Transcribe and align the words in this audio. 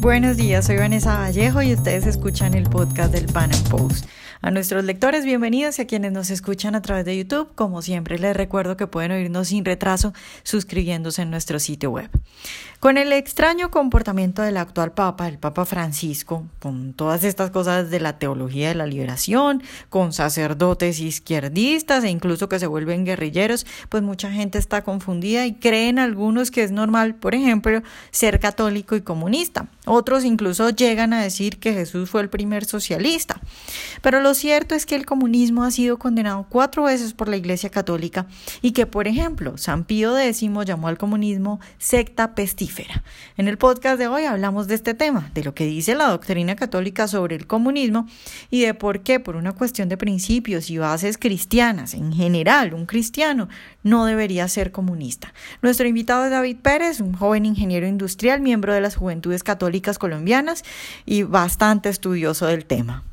Buenos 0.00 0.36
días, 0.36 0.66
soy 0.66 0.76
Vanessa 0.76 1.16
Vallejo 1.18 1.60
y 1.60 1.74
ustedes 1.74 2.06
escuchan 2.06 2.54
el 2.54 2.70
podcast 2.70 3.12
del 3.12 3.26
Pan 3.26 3.50
Post. 3.68 4.06
A 4.40 4.52
nuestros 4.52 4.84
lectores, 4.84 5.24
bienvenidos 5.24 5.78
y 5.78 5.82
a 5.82 5.86
quienes 5.88 6.12
nos 6.12 6.30
escuchan 6.30 6.76
a 6.76 6.82
través 6.82 7.04
de 7.04 7.16
YouTube. 7.16 7.52
Como 7.56 7.82
siempre, 7.82 8.20
les 8.20 8.36
recuerdo 8.36 8.76
que 8.76 8.86
pueden 8.86 9.10
oírnos 9.10 9.48
sin 9.48 9.64
retraso 9.64 10.12
suscribiéndose 10.44 11.22
en 11.22 11.30
nuestro 11.32 11.58
sitio 11.58 11.90
web. 11.90 12.08
Con 12.78 12.96
el 12.98 13.12
extraño 13.12 13.72
comportamiento 13.72 14.42
del 14.42 14.56
actual 14.56 14.92
Papa, 14.92 15.26
el 15.26 15.38
Papa 15.38 15.64
Francisco, 15.64 16.46
con 16.60 16.92
todas 16.92 17.24
estas 17.24 17.50
cosas 17.50 17.90
de 17.90 17.98
la 17.98 18.20
teología 18.20 18.68
de 18.68 18.76
la 18.76 18.86
liberación, 18.86 19.64
con 19.88 20.12
sacerdotes 20.12 21.00
izquierdistas 21.00 22.04
e 22.04 22.10
incluso 22.10 22.48
que 22.48 22.60
se 22.60 22.68
vuelven 22.68 23.04
guerrilleros, 23.04 23.66
pues 23.88 24.04
mucha 24.04 24.30
gente 24.30 24.58
está 24.58 24.82
confundida 24.82 25.44
y 25.46 25.54
creen 25.54 25.98
algunos 25.98 26.52
que 26.52 26.62
es 26.62 26.70
normal, 26.70 27.16
por 27.16 27.34
ejemplo, 27.34 27.82
ser 28.12 28.38
católico 28.38 28.94
y 28.94 29.00
comunista. 29.00 29.66
Otros 29.84 30.24
incluso 30.24 30.70
llegan 30.70 31.12
a 31.12 31.20
decir 31.20 31.58
que 31.58 31.72
Jesús 31.72 32.08
fue 32.08 32.20
el 32.20 32.28
primer 32.28 32.64
socialista. 32.64 33.40
Pero 34.02 34.20
lo 34.28 34.34
cierto 34.34 34.74
es 34.74 34.84
que 34.84 34.94
el 34.94 35.06
comunismo 35.06 35.64
ha 35.64 35.70
sido 35.70 35.98
condenado 35.98 36.44
cuatro 36.50 36.82
veces 36.82 37.14
por 37.14 37.30
la 37.30 37.38
Iglesia 37.38 37.70
Católica 37.70 38.26
y 38.60 38.72
que, 38.72 38.84
por 38.84 39.08
ejemplo, 39.08 39.56
San 39.56 39.84
Pío 39.84 40.18
X 40.18 40.42
llamó 40.66 40.88
al 40.88 40.98
comunismo 40.98 41.60
secta 41.78 42.34
pestífera. 42.34 43.02
En 43.38 43.48
el 43.48 43.56
podcast 43.56 43.98
de 43.98 44.06
hoy 44.06 44.24
hablamos 44.24 44.68
de 44.68 44.74
este 44.74 44.92
tema, 44.92 45.30
de 45.32 45.44
lo 45.44 45.54
que 45.54 45.64
dice 45.64 45.94
la 45.94 46.10
doctrina 46.10 46.56
católica 46.56 47.08
sobre 47.08 47.36
el 47.36 47.46
comunismo 47.46 48.06
y 48.50 48.60
de 48.60 48.74
por 48.74 49.00
qué, 49.00 49.18
por 49.18 49.34
una 49.34 49.52
cuestión 49.52 49.88
de 49.88 49.96
principios 49.96 50.68
y 50.68 50.76
bases 50.76 51.16
cristianas, 51.16 51.94
en 51.94 52.12
general, 52.12 52.74
un 52.74 52.84
cristiano 52.84 53.48
no 53.82 54.04
debería 54.04 54.46
ser 54.48 54.72
comunista. 54.72 55.32
Nuestro 55.62 55.88
invitado 55.88 56.26
es 56.26 56.30
David 56.30 56.58
Pérez, 56.60 57.00
un 57.00 57.14
joven 57.14 57.46
ingeniero 57.46 57.86
industrial, 57.86 58.42
miembro 58.42 58.74
de 58.74 58.82
las 58.82 58.94
Juventudes 58.94 59.42
Católicas 59.42 59.98
Colombianas 59.98 60.64
y 61.06 61.22
bastante 61.22 61.88
estudioso 61.88 62.44
del 62.44 62.66
tema. 62.66 63.04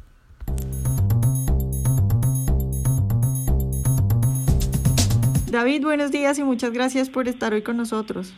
David, 5.55 5.83
buenos 5.83 6.11
días 6.11 6.37
y 6.37 6.43
muchas 6.43 6.73
gracias 6.73 7.09
por 7.09 7.29
estar 7.29 7.53
hoy 7.53 7.61
con 7.61 7.77
nosotros. 7.77 8.33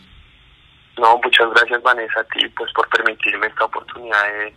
No, 0.99 1.19
muchas 1.23 1.49
gracias 1.49 1.81
Vanessa 1.81 2.19
a 2.19 2.23
ti 2.25 2.47
pues 2.49 2.71
por 2.73 2.87
permitirme 2.89 3.47
esta 3.47 3.65
oportunidad 3.65 4.23
de, 4.27 4.53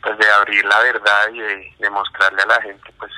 pues, 0.00 0.16
de 0.16 0.24
abrir 0.38 0.64
la 0.64 0.78
verdad 0.78 1.32
y 1.32 1.40
de 1.40 1.74
demostrarle 1.80 2.42
a 2.42 2.46
la 2.46 2.62
gente 2.62 2.92
pues 2.96 3.10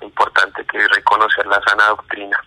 lo 0.00 0.06
importante 0.06 0.64
que 0.64 0.78
es 0.78 0.88
reconocer 0.96 1.46
la 1.46 1.60
sana 1.68 1.88
doctrina. 1.88 2.42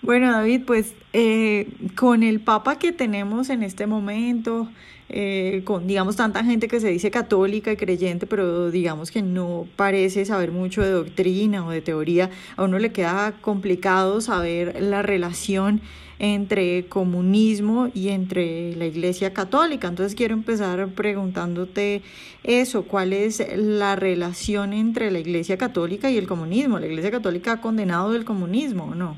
Bueno, 0.00 0.32
David, 0.32 0.62
pues 0.66 0.94
eh, 1.12 1.68
con 1.94 2.22
el 2.22 2.40
Papa 2.40 2.78
que 2.78 2.92
tenemos 2.92 3.50
en 3.50 3.62
este 3.62 3.86
momento, 3.86 4.68
eh, 5.08 5.62
con 5.64 5.86
digamos 5.86 6.16
tanta 6.16 6.44
gente 6.44 6.68
que 6.68 6.80
se 6.80 6.88
dice 6.88 7.10
católica 7.10 7.72
y 7.72 7.76
creyente, 7.76 8.26
pero 8.26 8.70
digamos 8.70 9.10
que 9.10 9.22
no 9.22 9.66
parece 9.76 10.24
saber 10.24 10.52
mucho 10.52 10.82
de 10.82 10.90
doctrina 10.90 11.66
o 11.66 11.70
de 11.70 11.82
teoría, 11.82 12.30
a 12.56 12.64
uno 12.64 12.78
le 12.78 12.92
queda 12.92 13.32
complicado 13.40 14.20
saber 14.20 14.80
la 14.80 15.02
relación 15.02 15.82
entre 16.18 16.86
comunismo 16.86 17.90
y 17.94 18.10
entre 18.10 18.76
la 18.76 18.84
Iglesia 18.84 19.34
Católica. 19.34 19.88
Entonces 19.88 20.14
quiero 20.14 20.34
empezar 20.34 20.88
preguntándote 20.94 22.02
eso, 22.44 22.84
¿cuál 22.84 23.12
es 23.12 23.44
la 23.56 23.96
relación 23.96 24.72
entre 24.72 25.10
la 25.10 25.18
Iglesia 25.18 25.58
Católica 25.58 26.10
y 26.10 26.18
el 26.18 26.28
comunismo? 26.28 26.78
¿La 26.78 26.86
Iglesia 26.86 27.10
Católica 27.10 27.52
ha 27.52 27.60
condenado 27.60 28.14
el 28.14 28.24
comunismo 28.24 28.84
o 28.84 28.94
no? 28.94 29.16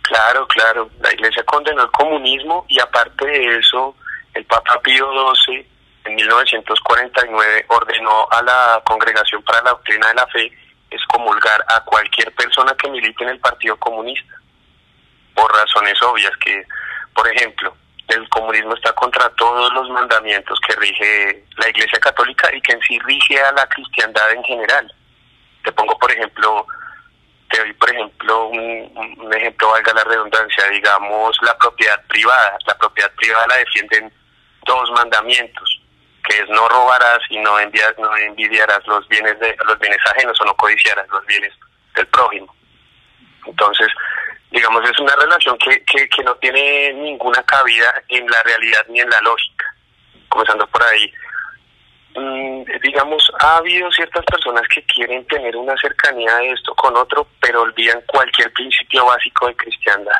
Claro, 0.00 0.46
claro. 0.48 0.90
La 1.02 1.12
Iglesia 1.12 1.44
condenó 1.44 1.82
el 1.82 1.90
comunismo 1.90 2.64
y 2.68 2.80
aparte 2.80 3.26
de 3.26 3.58
eso, 3.58 3.94
el 4.34 4.44
Papa 4.46 4.80
Pío 4.82 5.10
XII 5.34 5.66
en 6.04 6.14
1949 6.14 7.66
ordenó 7.68 8.26
a 8.30 8.42
la 8.42 8.82
Congregación 8.84 9.42
para 9.42 9.62
la 9.62 9.70
Doctrina 9.70 10.08
de 10.08 10.14
la 10.14 10.26
Fe 10.28 10.52
excomulgar 10.90 11.64
a 11.68 11.80
cualquier 11.84 12.32
persona 12.34 12.74
que 12.74 12.90
milite 12.90 13.24
en 13.24 13.30
el 13.30 13.40
Partido 13.40 13.76
Comunista, 13.78 14.34
por 15.34 15.50
razones 15.52 16.00
obvias 16.02 16.36
que, 16.38 16.66
por 17.14 17.26
ejemplo, 17.28 17.74
el 18.08 18.28
comunismo 18.28 18.74
está 18.74 18.92
contra 18.92 19.30
todos 19.30 19.72
los 19.72 19.88
mandamientos 19.90 20.58
que 20.66 20.76
rige 20.76 21.44
la 21.56 21.68
Iglesia 21.68 21.98
Católica 22.00 22.54
y 22.54 22.60
que 22.60 22.72
en 22.72 22.80
sí 22.82 22.98
rige 23.00 23.40
a 23.40 23.52
la 23.52 23.66
cristiandad 23.68 24.32
en 24.32 24.44
general. 24.44 24.92
Te 25.64 25.72
pongo, 25.72 25.96
por 25.98 26.10
ejemplo, 26.10 26.66
te 27.50 27.58
doy, 27.58 27.72
por 27.74 27.90
ejemplo, 27.90 28.46
un, 28.48 29.32
ejemplo, 29.32 29.70
valga 29.70 29.94
la 29.94 30.04
redundancia, 30.04 30.68
digamos, 30.68 31.36
la 31.42 31.56
propiedad 31.56 32.04
privada. 32.06 32.58
La 32.66 32.74
propiedad 32.76 33.10
privada 33.12 33.46
la 33.46 33.56
defienden 33.56 34.12
dos 34.66 34.90
mandamientos, 34.92 35.80
que 36.28 36.42
es 36.42 36.48
no 36.48 36.68
robarás 36.68 37.20
y 37.30 37.38
no, 37.38 37.56
no 37.98 38.16
envidiarás 38.16 38.86
los 38.86 39.06
bienes, 39.08 39.38
de, 39.40 39.56
los 39.66 39.78
bienes 39.78 40.00
ajenos 40.14 40.40
o 40.40 40.44
no 40.44 40.54
codiciarás 40.56 41.08
los 41.08 41.24
bienes 41.26 41.52
del 41.94 42.06
prójimo. 42.08 42.54
Entonces, 43.46 43.88
digamos, 44.50 44.88
es 44.88 44.98
una 44.98 45.14
relación 45.16 45.58
que, 45.58 45.82
que, 45.84 46.08
que 46.08 46.22
no 46.22 46.34
tiene 46.36 46.92
ninguna 46.94 47.42
cabida 47.42 48.02
en 48.08 48.26
la 48.28 48.42
realidad 48.42 48.86
ni 48.88 49.00
en 49.00 49.10
la 49.10 49.20
lógica. 49.20 49.66
Comenzando 50.28 50.66
por 50.68 50.82
ahí, 50.84 51.12
Mm, 52.14 52.64
digamos, 52.82 53.22
ha 53.40 53.56
habido 53.56 53.90
ciertas 53.90 54.24
personas 54.26 54.62
que 54.68 54.82
quieren 54.84 55.24
tener 55.26 55.56
una 55.56 55.74
cercanía 55.78 56.36
de 56.36 56.50
esto 56.50 56.74
con 56.74 56.94
otro, 56.96 57.26
pero 57.40 57.62
olvidan 57.62 58.02
cualquier 58.06 58.52
principio 58.52 59.06
básico 59.06 59.46
de 59.46 59.56
cristiandad. 59.56 60.18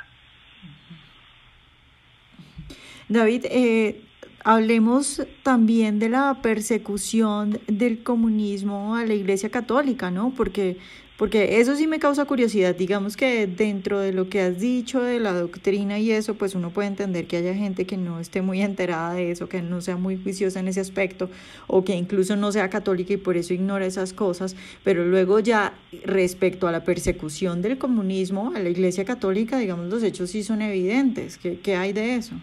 David, 3.08 3.44
eh, 3.50 4.00
hablemos 4.44 5.22
también 5.42 5.98
de 5.98 6.08
la 6.08 6.41
persecución 6.42 7.60
del 7.66 8.03
comunismo 8.03 8.97
a 8.97 9.04
la 9.04 9.14
Iglesia 9.14 9.50
Católica, 9.50 10.10
¿no? 10.10 10.32
Porque 10.34 10.78
porque 11.22 11.60
eso 11.60 11.76
sí 11.76 11.86
me 11.86 12.00
causa 12.00 12.25
curiosidad. 12.25 12.75
Digamos 12.75 13.16
que 13.16 13.47
dentro 13.47 14.00
de 14.00 14.12
lo 14.12 14.28
que 14.28 14.41
has 14.41 14.58
dicho 14.58 15.00
de 15.00 15.20
la 15.20 15.32
doctrina 15.32 16.00
y 16.00 16.10
eso, 16.10 16.34
pues 16.34 16.56
uno 16.56 16.70
puede 16.70 16.88
entender 16.88 17.28
que 17.28 17.36
haya 17.36 17.54
gente 17.54 17.86
que 17.86 17.97
no 17.97 18.19
esté 18.19 18.42
muy 18.42 18.60
enterada 18.60 19.14
de 19.14 19.31
eso, 19.31 19.48
que 19.48 19.62
no 19.62 19.81
sea 19.81 19.97
muy 19.97 20.16
juiciosa 20.20 20.58
en 20.58 20.66
ese 20.66 20.81
aspecto, 20.81 21.31
o 21.69 21.84
que 21.84 21.94
incluso 21.94 22.34
no 22.34 22.50
sea 22.50 22.70
católica 22.70 23.12
y 23.12 23.19
por 23.19 23.36
eso 23.36 23.54
ignora 23.54 23.86
esas 23.86 24.12
cosas. 24.12 24.56
Pero 24.82 25.04
luego 25.04 25.38
ya 25.38 25.75
respecto 26.04 26.66
a 26.66 26.72
la 26.72 26.82
persecución 26.82 27.62
del 27.62 27.78
comunismo, 27.78 28.52
a 28.56 28.58
la 28.58 28.70
Iglesia 28.70 29.04
Católica, 29.04 29.58
digamos, 29.58 29.86
los 29.91 30.02
hechos 30.02 30.31
sí 30.31 30.42
son 30.42 30.60
evidentes. 30.60 31.38
¿Qué, 31.38 31.60
qué 31.60 31.76
hay 31.76 31.92
de 31.92 32.16
eso? 32.16 32.34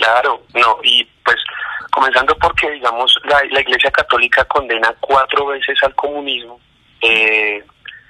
Claro, 0.00 0.42
no, 0.54 0.78
y 0.82 1.04
pues 1.22 1.36
comenzando 1.90 2.34
porque, 2.38 2.70
digamos, 2.70 3.14
la, 3.24 3.44
Iglesia 3.60 3.90
Católica 3.90 4.44
condena 4.46 4.94
cuatro 4.98 5.46
veces 5.46 5.78
al 5.82 5.94
comunismo 5.94 6.58
eh, 7.02 7.62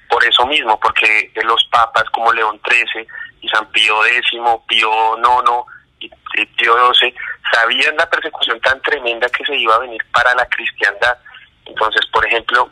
por 0.09 0.25
eso 0.25 0.47
mismo, 0.47 0.79
porque 0.79 1.33
los 1.43 1.65
papas 1.65 2.05
como 2.11 2.33
León 2.33 2.61
XIII 2.65 3.07
y 3.41 3.49
San 3.49 3.67
Pío 3.73 4.05
X, 4.07 4.25
Pío 4.69 5.19
IX 5.19 5.65
y, 5.99 6.47
Pío 6.47 6.93
XII 6.95 7.13
sabían 7.53 7.97
la 7.97 8.09
persecución 8.09 8.61
tan 8.61 8.81
tremenda 8.83 9.29
que 9.29 9.45
se 9.45 9.57
iba 9.57 9.75
a 9.75 9.81
venir 9.81 10.01
para 10.13 10.33
la 10.35 10.47
cristiandad. 10.47 11.19
Entonces, 11.67 12.07
por 12.13 12.25
ejemplo, 12.25 12.71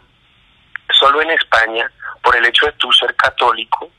solo 0.96 1.22
en 1.22 1.30
España, 1.30 1.90
por 2.22 2.36
el 2.36 2.46
hecho 2.46 2.66
de 2.66 2.72
tú 2.72 2.92
ser 2.92 3.14
católico, 3.16 3.90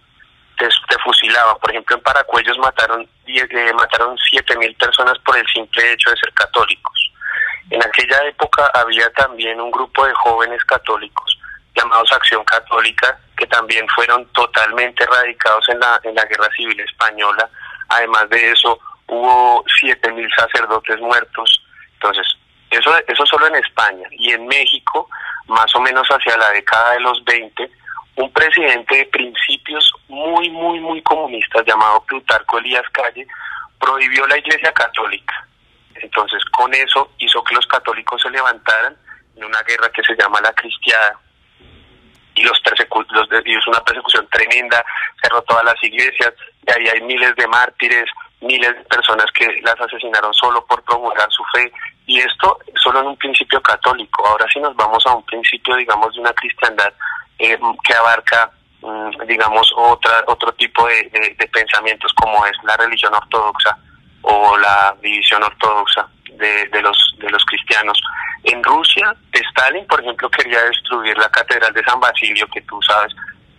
te, 0.59 1.00
fusilaban. 1.03 1.58
Por 1.59 1.72
ejemplo, 1.72 1.96
en 1.96 2.03
Paracuellos 2.03 2.58
mataron, 2.59 3.08
eh, 3.25 3.74
mataron 3.74 4.18
7.000 4.18 4.78
personas 4.78 5.18
por 5.20 5.38
el 5.38 5.47
simple 5.47 5.94
hecho 5.94 6.09
de 6.09 6.18
ser 6.18 6.34
católicos. 6.34 7.12
En 7.70 7.81
aquella 7.84 8.24
época 8.25 8.70
había 8.74 9.09
también 9.14 9.62
un 9.62 9.72
grupo 9.72 10.06
de 10.06 10.14
jóvenes 10.14 10.64
católicos 10.66 11.40
llamados 11.75 12.12
Acción 12.12 12.44
Católica, 12.44 13.18
que 13.38 13.47
también 13.47 13.88
fueron 13.90 14.25
totalmente 14.34 15.03
erradicados 15.03 15.68
en 15.70 15.80
la, 15.80 16.00
en 16.03 16.16
la 16.16 16.25
Guerra 16.25 16.50
Civil 16.56 16.80
Española. 16.80 17.50
Además 17.90 18.30
de 18.30 18.52
eso, 18.52 18.80
hubo 19.08 19.64
7.000 19.81 20.28
sacerdotes 20.36 21.00
muertos. 21.00 21.62
Entonces, 21.94 22.26
eso, 22.72 22.91
eso 23.08 23.26
solo 23.26 23.47
en 23.47 23.56
España. 23.56 24.08
Y 24.11 24.32
en 24.32 24.46
México, 24.47 25.08
más 25.47 25.73
o 25.76 25.79
menos 25.79 26.08
hacia 26.08 26.38
la 26.38 26.50
década 26.52 26.94
de 26.94 27.00
los 27.00 27.23
20, 27.23 27.70
un 28.20 28.32
presidente 28.34 28.98
de 28.98 29.06
principios 29.06 29.94
muy, 30.10 30.50
muy, 30.50 30.80
muy 30.82 31.02
comunistas 31.04 31.66
llamado 31.66 32.04
Plutarco 32.04 32.58
Elías 32.58 32.84
Calle 32.92 33.26
prohibió 33.80 34.28
la 34.28 34.38
Iglesia 34.38 34.74
Católica. 34.74 35.48
Entonces, 35.96 36.44
con 36.52 36.74
eso 36.74 37.12
hizo 37.20 37.42
que 37.46 37.56
los 37.56 37.66
católicos 37.68 38.22
se 38.22 38.30
levantaran 38.30 38.96
en 39.38 39.46
una 39.46 39.62
guerra 39.62 39.90
que 39.94 40.04
se 40.04 40.16
llama 40.18 40.42
la 40.42 40.52
Cristiada 40.52 41.18
y 42.36 42.44
los, 42.44 42.62
los 43.12 43.28
es 43.32 43.68
una 43.68 43.84
persecución 43.86 44.28
tremenda, 44.30 44.84
cerró 45.22 45.42
todas 45.44 45.64
las 45.64 45.82
iglesias 45.82 46.34
y 46.68 46.72
ahí 46.72 46.88
hay 46.90 47.02
miles 47.02 47.34
de 47.38 47.48
mártires, 47.48 48.06
miles 48.42 48.76
de 48.76 48.84
personas 48.84 49.28
que 49.34 49.62
las 49.62 49.80
asesinaron 49.80 50.34
solo 50.34 50.66
por 50.66 50.84
promulgar 50.84 51.30
su 51.32 51.44
fe 51.54 51.72
y 52.06 52.20
esto 52.20 52.60
solo 52.84 53.00
en 53.00 53.08
un 53.08 53.18
principio 53.18 53.62
católico. 53.62 54.28
Ahora 54.28 54.46
si 54.52 54.60
nos 54.60 54.76
vamos 54.76 55.06
a 55.06 55.16
un 55.16 55.26
principio, 55.26 55.78
digamos, 55.78 56.14
de 56.14 56.20
una 56.20 56.34
cristiandad 56.34 56.94
eh, 57.40 57.58
que 57.84 57.94
abarca, 57.94 58.52
mm, 58.82 59.26
digamos, 59.28 59.72
otra, 59.76 60.24
otro 60.28 60.52
tipo 60.53 60.86
de, 60.88 61.36
pensamientos 61.52 62.14
como 62.14 62.46
es 62.46 62.58
la 62.64 62.78
religión 62.78 63.14
ortodoxa 63.14 63.78
o 64.22 64.58
la 64.58 64.96
división 65.02 65.41
ortodoxa 65.44 66.08
de, 66.34 66.82
los, 66.82 67.16
de 67.18 67.30
los 67.30 67.44
cristianos. 67.46 68.00
En 68.44 68.64
Rusia, 68.64 69.16
Stalin, 69.32 69.86
por 69.88 70.02
ejemplo, 70.02 70.30
quería 70.30 70.62
destruir 70.64 71.18
la 71.18 71.30
Catedral 71.30 71.74
de 71.74 71.84
San 71.84 72.00
Basilio, 72.00 72.47
que 72.47 72.62
tú 72.62 72.80
sabes, 72.82 73.14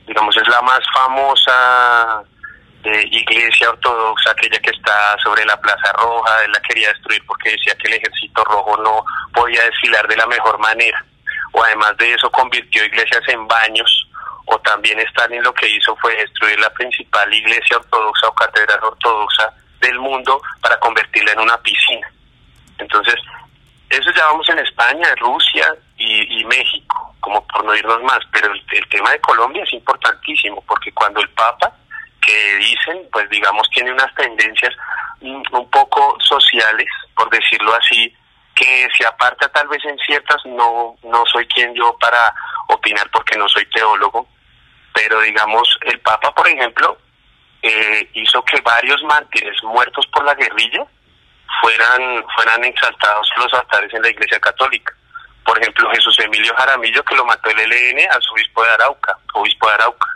digamos, 0.06 0.36
es 0.36 0.48
la 0.48 0.62
más 0.62 0.80
famosa 0.94 2.22
eh, 2.84 3.04
iglesia 3.10 3.70
ortodoxa, 3.70 4.30
aquella 4.30 4.58
que 4.58 4.70
está 4.70 5.16
sobre 5.22 5.44
la 5.44 5.60
Plaza 5.60 5.92
Roja, 5.92 6.44
él 6.44 6.52
la 6.52 6.60
quería 6.60 6.88
destruir 6.88 7.22
porque 7.26 7.50
decía 7.50 7.74
que 7.74 7.88
el 7.88 7.94
ejército 7.94 8.42
rojo 8.44 8.76
no 8.78 9.04
podía 9.34 9.62
desfilar 9.64 10.06
de 10.08 10.16
la 10.16 10.26
mejor 10.26 10.58
manera. 10.58 11.04
O 11.52 11.62
además 11.62 11.96
de 11.96 12.12
eso 12.12 12.30
convirtió 12.30 12.84
iglesias 12.84 13.22
en 13.28 13.46
baños, 13.46 14.06
o 14.46 14.58
también 14.60 14.98
Stalin 15.00 15.42
lo 15.42 15.54
que 15.54 15.68
hizo 15.68 15.94
fue 15.96 16.14
destruir 16.16 16.58
la 16.58 16.70
principal 16.70 17.32
iglesia 17.32 17.76
ortodoxa 17.76 18.28
o 18.28 18.34
catedral 18.34 18.82
ortodoxa 18.82 19.54
del 19.80 19.98
mundo 19.98 20.40
para 20.60 20.78
convertirla 20.78 21.32
en 21.32 21.40
una 21.40 21.56
piscina. 21.58 22.10
Entonces, 22.78 23.14
eso 23.88 24.10
ya 24.16 24.26
vamos 24.26 24.48
en 24.48 24.58
España, 24.60 25.14
Rusia 25.16 25.66
y, 25.96 26.44
México, 26.44 27.14
como 27.20 27.46
por 27.46 27.64
no 27.64 27.74
irnos 27.74 28.02
más, 28.02 28.20
pero 28.32 28.52
el, 28.52 28.88
tema 28.88 29.10
de 29.10 29.20
Colombia 29.20 29.62
es 29.62 29.72
importantísimo, 29.72 30.62
porque 30.66 30.92
cuando 30.92 31.20
el 31.20 31.28
Papa, 31.30 31.72
que 32.20 32.56
dicen, 32.56 33.06
pues 33.12 33.28
digamos, 33.30 33.68
tiene 33.70 33.92
unas 33.92 34.12
tendencias 34.14 34.74
un, 35.20 35.42
un 35.52 35.70
poco 35.70 36.16
sociales, 36.20 36.88
por 37.14 37.28
decirlo 37.30 37.74
así, 37.74 38.14
que 38.60 38.88
se 38.94 39.06
aparta 39.06 39.48
tal 39.48 39.66
vez 39.68 39.82
en 39.86 39.98
ciertas, 39.98 40.36
no, 40.44 40.94
no 41.02 41.24
soy 41.32 41.46
quien 41.46 41.74
yo 41.74 41.96
para 41.98 42.34
opinar 42.68 43.08
porque 43.10 43.38
no 43.38 43.48
soy 43.48 43.64
teólogo, 43.70 44.28
pero 44.92 45.18
digamos, 45.22 45.66
el 45.86 45.98
Papa, 46.00 46.34
por 46.34 46.46
ejemplo, 46.46 46.98
eh, 47.62 48.10
hizo 48.12 48.44
que 48.44 48.60
varios 48.60 49.02
mártires 49.04 49.56
muertos 49.62 50.06
por 50.08 50.24
la 50.24 50.34
guerrilla 50.34 50.84
fueran, 51.62 52.24
fueran 52.34 52.64
exaltados 52.64 53.30
los 53.38 53.54
altares 53.54 53.92
en 53.94 54.02
la 54.02 54.10
Iglesia 54.10 54.38
Católica. 54.40 54.94
Por 55.42 55.58
ejemplo, 55.58 55.90
Jesús 55.92 56.18
Emilio 56.18 56.54
Jaramillo, 56.54 57.02
que 57.04 57.14
lo 57.14 57.24
mató 57.24 57.48
el 57.48 57.60
ELN 57.60 58.10
al 58.10 58.20
obispo 58.30 58.62
de 58.62 58.70
Arauca, 58.72 59.16
obispo 59.34 59.68
de 59.68 59.74
Arauca. 59.74 60.06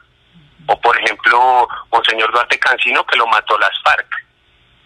O 0.66 0.78
por 0.80 0.98
ejemplo, 0.98 1.66
Monseñor 1.90 2.30
Duarte 2.30 2.58
Cancino, 2.58 3.06
que 3.06 3.16
lo 3.16 3.26
mató 3.26 3.58
las 3.58 3.72
FARC. 3.82 4.06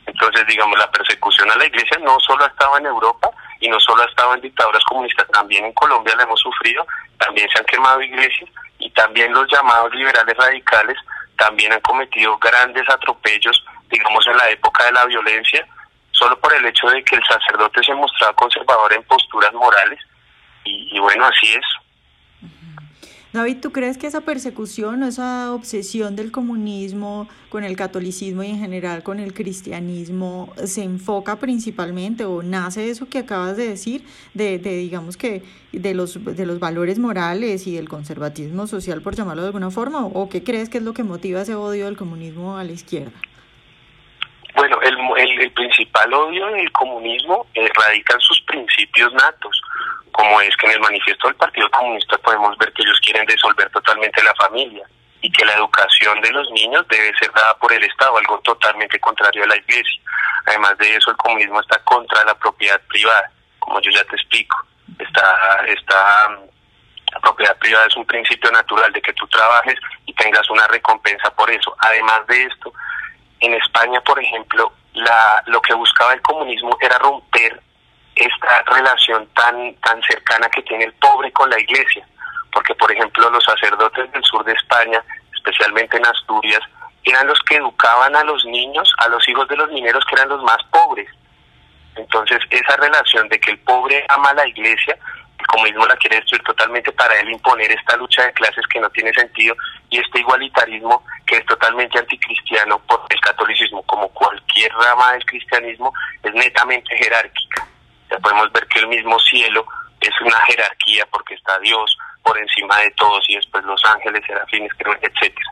Entonces, 0.06 0.46
digamos, 0.46 0.78
la 0.78 0.90
persecución 0.90 1.50
a 1.50 1.56
la 1.56 1.66
iglesia 1.66 1.98
no 1.98 2.18
solo 2.20 2.44
ha 2.44 2.48
estado 2.48 2.78
en 2.78 2.86
Europa 2.86 3.30
y 3.60 3.68
no 3.68 3.78
solo 3.80 4.02
ha 4.02 4.06
estado 4.06 4.34
en 4.34 4.40
dictaduras 4.40 4.84
comunistas, 4.84 5.26
también 5.28 5.64
en 5.64 5.72
Colombia 5.72 6.14
la 6.16 6.24
hemos 6.24 6.40
sufrido, 6.40 6.86
también 7.18 7.48
se 7.50 7.58
han 7.58 7.64
quemado 7.64 8.00
iglesias 8.02 8.50
y 8.78 8.90
también 8.90 9.32
los 9.32 9.46
llamados 9.50 9.92
liberales 9.94 10.36
radicales 10.36 10.96
también 11.36 11.72
han 11.72 11.80
cometido 11.80 12.36
grandes 12.38 12.88
atropellos, 12.90 13.64
digamos, 13.90 14.26
en 14.26 14.36
la 14.36 14.50
época 14.50 14.84
de 14.84 14.92
la 14.92 15.06
violencia, 15.06 15.66
solo 16.10 16.38
por 16.40 16.52
el 16.54 16.66
hecho 16.66 16.88
de 16.88 17.02
que 17.04 17.16
el 17.16 17.24
sacerdote 17.24 17.82
se 17.82 17.94
mostraba 17.94 18.34
conservador 18.34 18.92
en 18.92 19.02
posturas 19.04 19.52
morales. 19.54 20.00
Y, 20.64 20.98
bueno, 20.98 21.24
así 21.24 21.54
es. 21.54 21.64
David, 23.30 23.58
¿tú 23.60 23.72
crees 23.72 23.98
que 23.98 24.06
esa 24.06 24.22
persecución 24.22 25.02
o 25.02 25.06
esa 25.06 25.52
obsesión 25.52 26.16
del 26.16 26.32
comunismo 26.32 27.28
con 27.50 27.62
el 27.62 27.76
catolicismo 27.76 28.42
y 28.42 28.48
en 28.48 28.58
general 28.58 29.02
con 29.02 29.20
el 29.20 29.34
cristianismo 29.34 30.50
se 30.64 30.82
enfoca 30.82 31.36
principalmente 31.36 32.24
o 32.24 32.42
nace 32.42 32.88
eso 32.88 33.06
que 33.10 33.18
acabas 33.18 33.58
de 33.58 33.68
decir, 33.68 34.02
de, 34.32 34.58
de 34.58 34.76
digamos 34.78 35.18
que 35.18 35.42
de 35.72 35.92
los, 35.92 36.24
de 36.24 36.46
los 36.46 36.58
valores 36.58 36.98
morales 36.98 37.66
y 37.66 37.76
del 37.76 37.86
conservatismo 37.86 38.66
social, 38.66 39.02
por 39.02 39.14
llamarlo 39.14 39.42
de 39.42 39.48
alguna 39.48 39.70
forma, 39.70 40.06
o 40.06 40.30
qué 40.30 40.42
crees 40.42 40.70
que 40.70 40.78
es 40.78 40.84
lo 40.84 40.94
que 40.94 41.02
motiva 41.02 41.42
ese 41.42 41.54
odio 41.54 41.84
del 41.84 41.98
comunismo 41.98 42.56
a 42.56 42.64
la 42.64 42.72
izquierda? 42.72 43.12
Bueno, 44.56 44.78
el, 44.80 44.96
el, 45.18 45.40
el 45.42 45.52
principal 45.52 46.12
odio 46.14 46.46
del 46.46 46.72
comunismo 46.72 47.46
eh, 47.54 47.68
radica 47.86 48.14
en 48.14 48.20
sus 48.20 48.40
principios 48.40 49.12
natos 49.12 49.60
como 50.18 50.40
es 50.40 50.56
que 50.56 50.66
en 50.66 50.72
el 50.72 50.80
manifiesto 50.80 51.28
del 51.28 51.36
Partido 51.36 51.70
Comunista 51.70 52.18
podemos 52.18 52.58
ver 52.58 52.72
que 52.72 52.82
ellos 52.82 52.98
quieren 53.04 53.24
disolver 53.24 53.70
totalmente 53.70 54.20
la 54.24 54.34
familia 54.34 54.84
y 55.20 55.30
que 55.30 55.44
la 55.44 55.52
educación 55.52 56.20
de 56.20 56.32
los 56.32 56.50
niños 56.50 56.84
debe 56.88 57.16
ser 57.16 57.30
dada 57.32 57.56
por 57.58 57.72
el 57.72 57.84
Estado, 57.84 58.18
algo 58.18 58.40
totalmente 58.40 58.98
contrario 58.98 59.44
a 59.44 59.46
la 59.46 59.56
Iglesia. 59.56 60.02
Además 60.46 60.76
de 60.78 60.96
eso, 60.96 61.12
el 61.12 61.16
comunismo 61.18 61.60
está 61.60 61.78
contra 61.84 62.24
la 62.24 62.34
propiedad 62.34 62.80
privada, 62.88 63.30
como 63.60 63.80
yo 63.80 63.92
ya 63.92 64.02
te 64.06 64.16
explico. 64.16 64.56
Está, 64.98 65.64
está, 65.68 66.28
la 67.12 67.20
propiedad 67.20 67.56
privada 67.58 67.86
es 67.86 67.96
un 67.96 68.06
principio 68.06 68.50
natural 68.50 68.92
de 68.92 69.00
que 69.00 69.12
tú 69.12 69.24
trabajes 69.28 69.78
y 70.04 70.12
tengas 70.14 70.50
una 70.50 70.66
recompensa 70.66 71.30
por 71.30 71.48
eso. 71.48 71.76
Además 71.78 72.26
de 72.26 72.42
esto, 72.42 72.72
en 73.38 73.54
España, 73.54 74.00
por 74.00 74.20
ejemplo, 74.20 74.72
la, 74.94 75.44
lo 75.46 75.62
que 75.62 75.74
buscaba 75.74 76.12
el 76.12 76.22
comunismo 76.22 76.76
era 76.80 76.98
romper 76.98 77.62
esta 78.18 78.62
relación 78.66 79.26
tan, 79.34 79.74
tan 79.76 80.02
cercana 80.02 80.48
que 80.50 80.62
tiene 80.62 80.84
el 80.84 80.92
pobre 80.94 81.30
con 81.32 81.48
la 81.48 81.58
iglesia. 81.60 82.06
Porque, 82.52 82.74
por 82.74 82.90
ejemplo, 82.90 83.30
los 83.30 83.44
sacerdotes 83.44 84.10
del 84.12 84.24
sur 84.24 84.44
de 84.44 84.52
España, 84.52 85.02
especialmente 85.34 85.96
en 85.96 86.06
Asturias, 86.06 86.60
eran 87.04 87.26
los 87.26 87.40
que 87.42 87.56
educaban 87.56 88.14
a 88.16 88.24
los 88.24 88.44
niños, 88.44 88.92
a 88.98 89.08
los 89.08 89.26
hijos 89.28 89.46
de 89.48 89.56
los 89.56 89.70
mineros 89.70 90.04
que 90.06 90.16
eran 90.16 90.28
los 90.28 90.42
más 90.42 90.58
pobres. 90.70 91.08
Entonces, 91.96 92.38
esa 92.50 92.76
relación 92.76 93.28
de 93.28 93.40
que 93.40 93.52
el 93.52 93.58
pobre 93.60 94.04
ama 94.08 94.30
a 94.30 94.34
la 94.34 94.48
iglesia, 94.48 94.96
el 95.38 95.46
comunismo 95.46 95.86
la 95.86 95.96
quiere 95.96 96.16
destruir 96.16 96.42
totalmente 96.42 96.92
para 96.92 97.18
él 97.20 97.30
imponer 97.30 97.70
esta 97.70 97.96
lucha 97.96 98.24
de 98.24 98.32
clases 98.32 98.66
que 98.66 98.80
no 98.80 98.90
tiene 98.90 99.12
sentido 99.12 99.54
y 99.90 99.98
este 99.98 100.20
igualitarismo 100.20 101.04
que 101.26 101.36
es 101.36 101.46
totalmente 101.46 101.98
anticristiano 101.98 102.78
por 102.80 103.00
el 103.08 103.20
catolicismo, 103.20 103.82
como 103.84 104.08
cualquier 104.08 104.72
rama 104.72 105.12
del 105.12 105.24
cristianismo, 105.24 105.92
es 106.22 106.34
netamente 106.34 106.96
jerárquica 106.96 107.68
ya 108.10 108.18
podemos 108.18 108.50
ver 108.52 108.66
que 108.68 108.80
el 108.80 108.88
mismo 108.88 109.18
cielo 109.20 109.66
es 110.00 110.20
una 110.20 110.40
jerarquía 110.46 111.06
porque 111.10 111.34
está 111.34 111.58
Dios 111.60 111.96
por 112.22 112.38
encima 112.38 112.78
de 112.78 112.90
todos 112.92 113.24
y 113.28 113.36
después 113.36 113.64
los 113.64 113.82
ángeles, 113.84 114.22
serafines, 114.26 114.70
etcétera. 115.00 115.50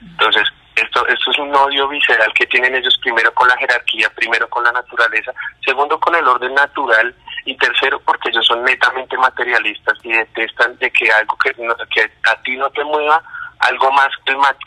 Entonces, 0.00 0.48
esto, 0.76 1.06
esto 1.08 1.30
es 1.30 1.38
un 1.38 1.54
odio 1.54 1.88
visceral 1.88 2.32
que 2.34 2.46
tienen 2.46 2.74
ellos 2.74 2.96
primero 3.02 3.32
con 3.34 3.48
la 3.48 3.56
jerarquía, 3.56 4.08
primero 4.10 4.48
con 4.48 4.62
la 4.62 4.72
naturaleza, 4.72 5.32
segundo 5.64 5.98
con 5.98 6.14
el 6.14 6.26
orden 6.26 6.54
natural 6.54 7.14
y 7.44 7.56
tercero 7.56 8.00
porque 8.00 8.28
ellos 8.28 8.46
son 8.46 8.62
netamente 8.62 9.16
materialistas 9.16 9.98
y 10.04 10.12
detestan 10.12 10.76
de 10.78 10.90
que 10.90 11.10
algo 11.10 11.36
que, 11.38 11.52
que 11.54 12.12
a 12.30 12.42
ti 12.42 12.56
no 12.56 12.70
te 12.70 12.84
mueva 12.84 13.22
algo 13.60 13.90
más 13.90 14.08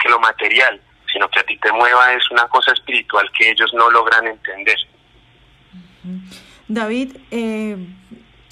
que 0.02 0.10
lo 0.10 0.20
material, 0.20 0.82
sino 1.12 1.30
que 1.30 1.40
a 1.40 1.44
ti 1.44 1.58
te 1.58 1.72
mueva 1.72 2.14
es 2.14 2.30
una 2.32 2.48
cosa 2.48 2.72
espiritual 2.74 3.30
que 3.38 3.52
ellos 3.52 3.72
no 3.74 3.90
logran 3.90 4.28
entender. 4.28 4.78
David, 6.74 7.18
eh, 7.32 7.76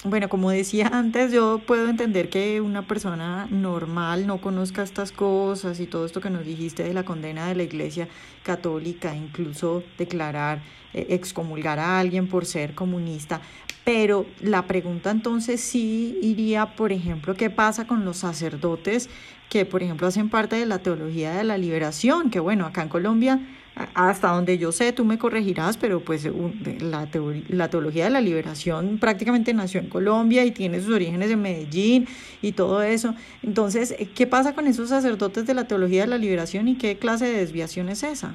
bueno, 0.04 0.28
como 0.28 0.50
decía 0.50 0.88
antes, 0.92 1.32
yo 1.32 1.58
puedo 1.66 1.88
entender 1.88 2.28
que 2.28 2.60
una 2.60 2.86
persona 2.86 3.48
normal 3.50 4.26
no 4.26 4.42
conozca 4.42 4.82
estas 4.82 5.10
cosas 5.10 5.80
y 5.80 5.86
todo 5.86 6.04
esto 6.04 6.20
que 6.20 6.28
nos 6.28 6.44
dijiste 6.44 6.82
de 6.82 6.92
la 6.92 7.02
condena 7.02 7.48
de 7.48 7.54
la 7.54 7.62
Iglesia 7.62 8.08
Católica, 8.42 9.16
incluso 9.16 9.82
declarar, 9.96 10.60
eh, 10.92 11.06
excomulgar 11.08 11.78
a 11.78 11.98
alguien 11.98 12.28
por 12.28 12.44
ser 12.44 12.74
comunista. 12.74 13.40
Pero 13.84 14.26
la 14.42 14.66
pregunta 14.66 15.10
entonces 15.10 15.62
sí 15.62 16.18
iría, 16.20 16.76
por 16.76 16.92
ejemplo, 16.92 17.34
¿qué 17.34 17.48
pasa 17.48 17.86
con 17.86 18.04
los 18.04 18.18
sacerdotes 18.18 19.08
que, 19.48 19.64
por 19.64 19.82
ejemplo, 19.82 20.06
hacen 20.06 20.28
parte 20.28 20.56
de 20.56 20.66
la 20.66 20.80
teología 20.80 21.32
de 21.32 21.44
la 21.44 21.56
liberación? 21.56 22.28
Que 22.28 22.38
bueno, 22.38 22.66
acá 22.66 22.82
en 22.82 22.90
Colombia 22.90 23.40
hasta 23.94 24.28
donde 24.28 24.58
yo 24.58 24.72
sé, 24.72 24.92
tú 24.92 25.04
me 25.04 25.18
corregirás, 25.18 25.76
pero 25.76 26.00
pues 26.00 26.24
la, 26.80 27.08
la 27.48 27.70
teología 27.70 28.04
de 28.04 28.10
la 28.10 28.20
liberación 28.20 28.98
prácticamente 28.98 29.54
nació 29.54 29.80
en 29.80 29.88
Colombia 29.88 30.44
y 30.44 30.50
tiene 30.50 30.80
sus 30.80 30.94
orígenes 30.94 31.30
en 31.30 31.42
Medellín 31.42 32.08
y 32.42 32.52
todo 32.52 32.82
eso. 32.82 33.14
Entonces, 33.42 33.94
¿qué 34.14 34.26
pasa 34.26 34.54
con 34.54 34.66
esos 34.66 34.88
sacerdotes 34.88 35.46
de 35.46 35.54
la 35.54 35.66
teología 35.66 36.02
de 36.02 36.08
la 36.08 36.18
liberación 36.18 36.68
y 36.68 36.78
qué 36.78 36.98
clase 36.98 37.26
de 37.26 37.38
desviación 37.38 37.88
es 37.88 38.02
esa? 38.02 38.34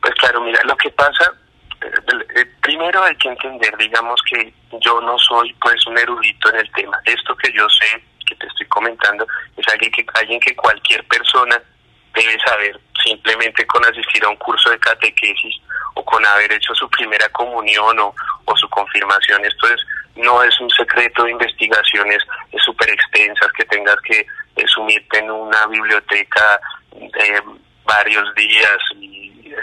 Pues 0.00 0.14
claro, 0.14 0.40
mira, 0.42 0.60
lo 0.64 0.76
que 0.76 0.90
pasa, 0.90 1.32
eh, 1.82 1.90
eh, 2.36 2.44
primero 2.62 3.02
hay 3.02 3.16
que 3.16 3.28
entender, 3.28 3.76
digamos 3.76 4.20
que 4.30 4.52
yo 4.80 5.00
no 5.00 5.18
soy 5.18 5.52
pues 5.60 5.86
un 5.86 5.98
erudito 5.98 6.48
en 6.50 6.56
el 6.56 6.70
tema. 6.72 6.98
Esto 7.04 7.36
que 7.36 7.52
yo 7.52 7.66
sé, 7.68 8.02
que 8.26 8.34
te 8.36 8.46
estoy 8.46 8.66
comentando, 8.66 9.26
es 9.56 9.66
alguien 9.72 9.90
que, 9.92 10.06
alguien 10.14 10.40
que 10.40 10.54
cualquier 10.54 11.04
persona 11.06 11.60
debe 12.14 12.38
saber 12.40 12.80
simplemente 13.06 13.64
con 13.66 13.84
asistir 13.84 14.24
a 14.24 14.28
un 14.28 14.36
curso 14.36 14.70
de 14.70 14.78
catequesis 14.78 15.54
o 15.94 16.04
con 16.04 16.24
haber 16.26 16.52
hecho 16.52 16.74
su 16.74 16.88
primera 16.90 17.28
comunión 17.30 17.98
o, 18.00 18.14
su 18.56 18.68
confirmación. 18.68 19.44
Esto 19.44 19.68
es 19.68 19.80
no 20.16 20.42
es 20.42 20.58
un 20.60 20.70
secreto 20.70 21.24
de 21.24 21.32
investigaciones 21.32 22.22
súper 22.64 22.88
extensas 22.90 23.52
que 23.52 23.64
tengas 23.66 23.96
que 24.00 24.26
sumirte 24.66 25.18
en 25.18 25.30
una 25.30 25.66
biblioteca 25.66 26.60
de 26.92 27.42
varios 27.84 28.34
días. 28.34 28.78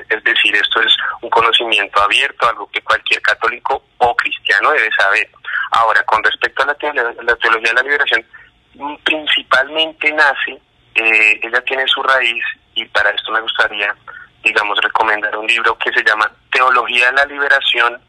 es 0.09 0.23
decir, 0.23 0.55
esto 0.55 0.81
es 0.81 0.93
un 1.21 1.29
conocimiento 1.29 2.01
abierto, 2.01 2.47
algo 2.47 2.69
que 2.71 2.81
cualquier 2.81 3.21
católico 3.21 3.83
o 3.97 4.15
cristiano 4.15 4.71
debe 4.71 4.89
saber. 4.97 5.27
Ahora, 5.71 6.03
con 6.03 6.23
respecto 6.23 6.61
a 6.61 6.67
la, 6.67 6.75
la 7.23 7.35
teología 7.37 7.69
de 7.69 7.75
la 7.75 7.81
liberación, 7.81 8.25
principalmente 9.03 10.11
nace, 10.11 10.61
eh, 10.95 11.39
ella 11.41 11.61
tiene 11.61 11.87
su 11.87 12.03
raíz 12.03 12.43
y 12.75 12.85
para 12.85 13.09
esto 13.11 13.31
me 13.31 13.41
gustaría, 13.41 13.93
digamos, 14.43 14.79
recomendar 14.81 15.35
un 15.37 15.47
libro 15.47 15.77
que 15.77 15.91
se 15.91 16.03
llama 16.03 16.31
Teología 16.51 17.07
de 17.07 17.13
la 17.13 17.25
Liberación 17.25 18.01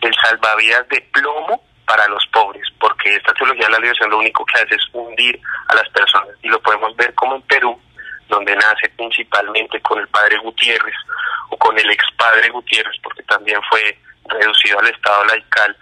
el 0.00 0.14
salvavidas 0.14 0.88
de 0.88 1.00
plomo 1.12 1.62
para 1.84 2.06
los 2.08 2.26
pobres, 2.32 2.66
porque 2.78 3.14
esta 3.14 3.32
teología 3.34 3.66
de 3.66 3.72
la 3.72 3.78
liberación 3.78 4.10
lo 4.10 4.18
único 4.18 4.44
que 4.44 4.58
hace 4.60 4.74
es 4.74 4.82
hundir 4.92 5.40
a 5.68 5.74
las 5.74 5.88
personas. 5.90 6.30
Y 6.42 6.48
lo 6.48 6.60
podemos 6.60 6.94
ver 6.96 7.14
como 7.14 7.36
en 7.36 7.42
Perú, 7.42 7.80
donde 8.28 8.56
nace 8.56 8.88
principalmente 8.96 9.80
con 9.82 10.00
el 10.00 10.08
padre 10.08 10.36
Gutiérrez 10.38 10.94
o 11.50 11.56
con 11.56 11.78
el 11.78 11.88
ex 11.90 12.04
padre 12.16 12.48
Gutiérrez, 12.50 12.96
porque 13.02 13.22
también 13.22 13.60
fue 13.70 13.96
reducido 14.28 14.80
al 14.80 14.88
estado 14.88 15.24
laical, 15.26 15.76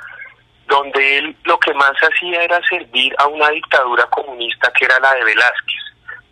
donde 0.66 1.18
él 1.18 1.36
lo 1.44 1.58
que 1.58 1.72
más 1.74 1.92
hacía 1.92 2.42
era 2.42 2.60
servir 2.68 3.14
a 3.18 3.26
una 3.26 3.48
dictadura 3.48 4.04
comunista 4.06 4.70
que 4.72 4.84
era 4.84 5.00
la 5.00 5.14
de 5.14 5.24
Velázquez. 5.24 5.83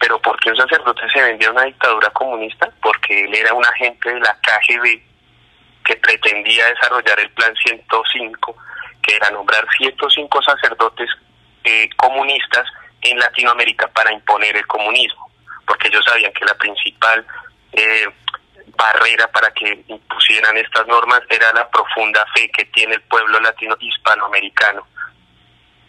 Pero 0.03 0.21
¿por 0.21 0.37
qué 0.41 0.51
un 0.51 0.57
sacerdote 0.57 1.03
se 1.15 1.23
vendía 1.23 1.47
a 1.47 1.53
una 1.53 1.63
dictadura 1.63 2.11
comunista? 2.11 2.69
Porque 2.83 3.23
él 3.23 3.33
era 3.37 3.55
un 3.55 3.65
agente 3.65 4.13
de 4.13 4.19
la 4.19 4.37
KGB 4.43 5.01
que 5.85 5.95
pretendía 5.95 6.67
desarrollar 6.67 7.21
el 7.21 7.31
Plan 7.31 7.55
105, 7.55 8.57
que 9.01 9.15
era 9.15 9.31
nombrar 9.31 9.65
105 9.79 10.43
sacerdotes 10.43 11.09
eh, 11.63 11.89
comunistas 11.97 12.67
en 13.01 13.17
Latinoamérica 13.17 13.87
para 13.93 14.13
imponer 14.13 14.57
el 14.57 14.67
comunismo, 14.67 15.31
porque 15.69 15.87
ellos 15.87 16.05
sabían 16.05 16.33
que 16.33 16.47
la 16.47 16.55
principal 16.55 17.25
eh, 17.71 18.09
barrera 18.77 19.31
para 19.31 19.53
que 19.53 19.85
impusieran 19.87 20.57
estas 20.57 20.85
normas 20.89 21.21
era 21.31 21.53
la 21.53 21.71
profunda 21.71 22.27
fe 22.35 22.51
que 22.51 22.65
tiene 22.65 22.95
el 22.95 23.03
pueblo 23.03 23.39
latino 23.39 23.77
hispanoamericano. 23.79 24.85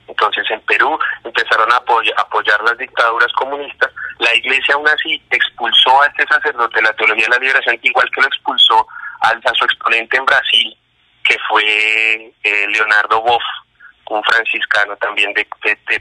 Entonces 0.07 0.49
en 0.51 0.61
Perú 0.61 0.97
empezaron 1.23 1.71
a 1.71 1.77
apoyar, 1.77 2.61
las 2.63 2.77
dictaduras 2.77 3.31
comunistas. 3.33 3.91
La 4.19 4.33
iglesia 4.35 4.75
aún 4.75 4.87
así 4.87 5.21
expulsó 5.29 6.01
a 6.01 6.07
este 6.07 6.25
sacerdote 6.27 6.75
de 6.75 6.83
la 6.83 6.93
teología 6.93 7.25
de 7.25 7.31
la 7.31 7.39
liberación, 7.39 7.79
igual 7.81 8.09
que 8.11 8.21
lo 8.21 8.27
expulsó 8.27 8.87
a, 9.21 9.53
su 9.53 9.65
exponente 9.65 10.17
en 10.17 10.25
Brasil, 10.25 10.77
que 11.23 11.37
fue 11.47 12.33
eh, 12.43 12.67
Leonardo 12.69 13.21
Boff, 13.21 13.43
un 14.09 14.23
franciscano 14.23 14.95
también 14.97 15.33
de, 15.33 15.47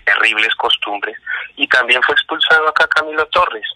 terribles 0.05 0.55
costumbres, 0.57 1.17
y 1.57 1.67
también 1.69 2.03
fue 2.03 2.15
expulsado 2.15 2.69
acá 2.69 2.87
Camilo 2.89 3.27
Torres. 3.27 3.67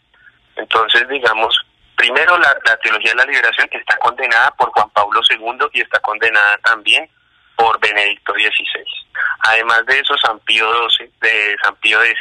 Entonces, 0.57 1.09
digamos, 1.09 1.55
primero 1.97 2.37
la, 2.39 2.55
teología 2.83 3.13
de 3.13 3.17
la 3.17 3.25
liberación 3.25 3.69
está 3.71 3.97
condenada 3.99 4.51
por 4.53 4.71
Juan 4.71 4.91
Pablo 4.91 5.21
II 5.31 5.67
y 5.73 5.81
está 5.81 6.01
condenada 6.01 6.59
también 6.59 7.09
por 7.57 7.81
Benedicto 7.81 8.33
XVI. 8.33 8.85
Además 9.41 9.85
de 9.87 9.99
eso, 9.99 10.17
San 10.19 10.39
Pío 10.41 10.67
XII, 10.89 11.11
de 11.21 11.57
San 11.63 11.75
Pío 11.77 12.03
X, 12.03 12.17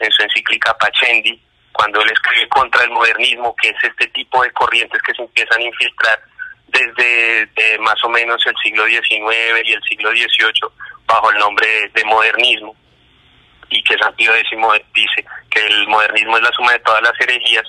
en 0.00 0.10
su 0.10 0.22
encíclica 0.22 0.76
Pachendi, 0.78 1.40
cuando 1.72 2.00
él 2.00 2.10
escribe 2.10 2.48
contra 2.48 2.84
el 2.84 2.90
modernismo, 2.90 3.54
que 3.56 3.68
es 3.68 3.76
este 3.82 4.06
tipo 4.08 4.42
de 4.42 4.50
corrientes 4.52 5.00
que 5.02 5.14
se 5.14 5.22
empiezan 5.22 5.60
a 5.60 5.64
infiltrar 5.64 6.20
desde 6.68 7.42
eh, 7.56 7.78
más 7.78 8.02
o 8.04 8.08
menos 8.08 8.44
el 8.46 8.54
siglo 8.62 8.86
XIX 8.86 9.62
y 9.64 9.72
el 9.72 9.82
siglo 9.82 10.10
XVIII 10.10 10.68
bajo 11.06 11.30
el 11.30 11.38
nombre 11.38 11.66
de, 11.92 12.04
modernismo, 12.04 12.74
y 13.68 13.82
que 13.82 13.98
San 13.98 14.14
Pío 14.14 14.34
X 14.34 14.50
dice 14.94 15.24
que 15.50 15.66
el 15.66 15.88
modernismo 15.88 16.36
es 16.36 16.42
la 16.42 16.52
suma 16.52 16.72
de 16.72 16.78
todas 16.80 17.02
las 17.02 17.20
herejías, 17.20 17.64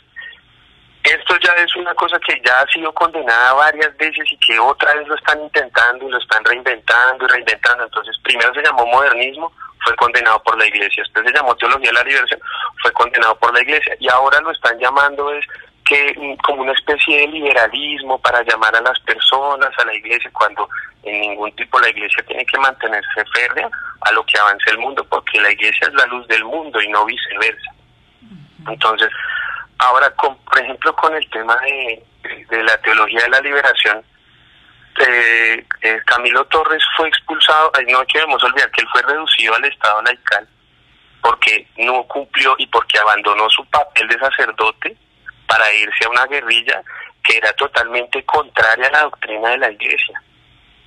esto 1.03 1.35
ya 1.37 1.53
es 1.53 1.75
una 1.75 1.93
cosa 1.95 2.19
que 2.19 2.39
ya 2.45 2.59
ha 2.59 2.67
sido 2.67 2.93
condenada 2.93 3.53
varias 3.53 3.95
veces 3.97 4.23
y 4.31 4.37
que 4.37 4.59
otra 4.59 4.93
vez 4.93 5.07
lo 5.07 5.15
están 5.15 5.41
intentando 5.41 6.07
y 6.07 6.11
lo 6.11 6.17
están 6.17 6.43
reinventando 6.45 7.25
y 7.25 7.27
reinventando. 7.27 7.83
Entonces, 7.85 8.15
primero 8.23 8.53
se 8.53 8.61
llamó 8.61 8.85
modernismo, 8.85 9.51
fue 9.83 9.95
condenado 9.95 10.41
por 10.43 10.57
la 10.57 10.67
iglesia. 10.67 11.03
Después 11.03 11.25
se 11.25 11.33
llamó 11.33 11.55
teología 11.55 11.89
de 11.89 11.93
la 11.93 12.03
liberación, 12.03 12.39
fue 12.81 12.91
condenado 12.91 13.35
por 13.39 13.53
la 13.53 13.61
iglesia. 13.61 13.95
Y 13.99 14.09
ahora 14.09 14.39
lo 14.41 14.51
están 14.51 14.77
llamando 14.79 15.33
es 15.33 15.45
que 15.85 16.13
mm, 16.17 16.35
como 16.43 16.61
una 16.61 16.73
especie 16.73 17.17
de 17.17 17.27
liberalismo 17.27 18.19
para 18.19 18.43
llamar 18.43 18.75
a 18.75 18.81
las 18.81 18.99
personas, 19.01 19.69
a 19.77 19.85
la 19.85 19.93
iglesia, 19.93 20.29
cuando 20.33 20.69
en 21.03 21.19
ningún 21.19 21.51
tipo 21.55 21.79
la 21.79 21.89
iglesia 21.89 22.23
tiene 22.27 22.45
que 22.45 22.59
mantenerse 22.59 23.25
férrea 23.33 23.69
a 24.01 24.11
lo 24.11 24.23
que 24.25 24.39
avance 24.39 24.69
el 24.69 24.77
mundo, 24.77 25.03
porque 25.09 25.41
la 25.41 25.51
iglesia 25.51 25.87
es 25.87 25.93
la 25.95 26.05
luz 26.05 26.27
del 26.27 26.43
mundo 26.45 26.81
y 26.81 26.87
no 26.89 27.05
viceversa. 27.05 27.71
Entonces, 28.67 29.09
Ahora, 29.81 30.11
con, 30.11 30.37
por 30.37 30.59
ejemplo, 30.59 30.95
con 30.95 31.15
el 31.15 31.27
tema 31.31 31.57
de, 31.57 32.03
la 32.51 32.77
teología 32.81 33.21
de 33.21 33.29
la 33.29 33.41
liberación, 33.41 34.03
eh, 34.99 35.65
eh, 35.81 35.99
Camilo 36.05 36.45
Torres 36.45 36.83
fue 36.95 37.07
expulsado, 37.07 37.71
no 37.89 38.03
debemos 38.13 38.43
olvidar 38.43 38.69
que 38.69 38.81
él 38.81 38.87
fue 38.91 39.01
reducido 39.01 39.55
al 39.55 39.65
estado 39.65 40.01
laical 40.03 40.47
porque 41.21 41.67
no 41.77 42.03
cumplió 42.03 42.53
y 42.59 42.67
porque 42.67 42.99
abandonó 42.99 43.49
su 43.49 43.65
papel 43.65 44.07
de 44.07 44.19
sacerdote 44.19 44.95
para 45.47 45.73
irse 45.73 46.05
a 46.05 46.09
una 46.09 46.25
guerrilla 46.27 46.83
que 47.23 47.37
era 47.37 47.51
totalmente 47.53 48.23
contraria 48.23 48.87
a 48.87 48.91
la 48.91 49.01
doctrina 49.03 49.49
de 49.49 49.57
la 49.57 49.71
iglesia. 49.71 50.21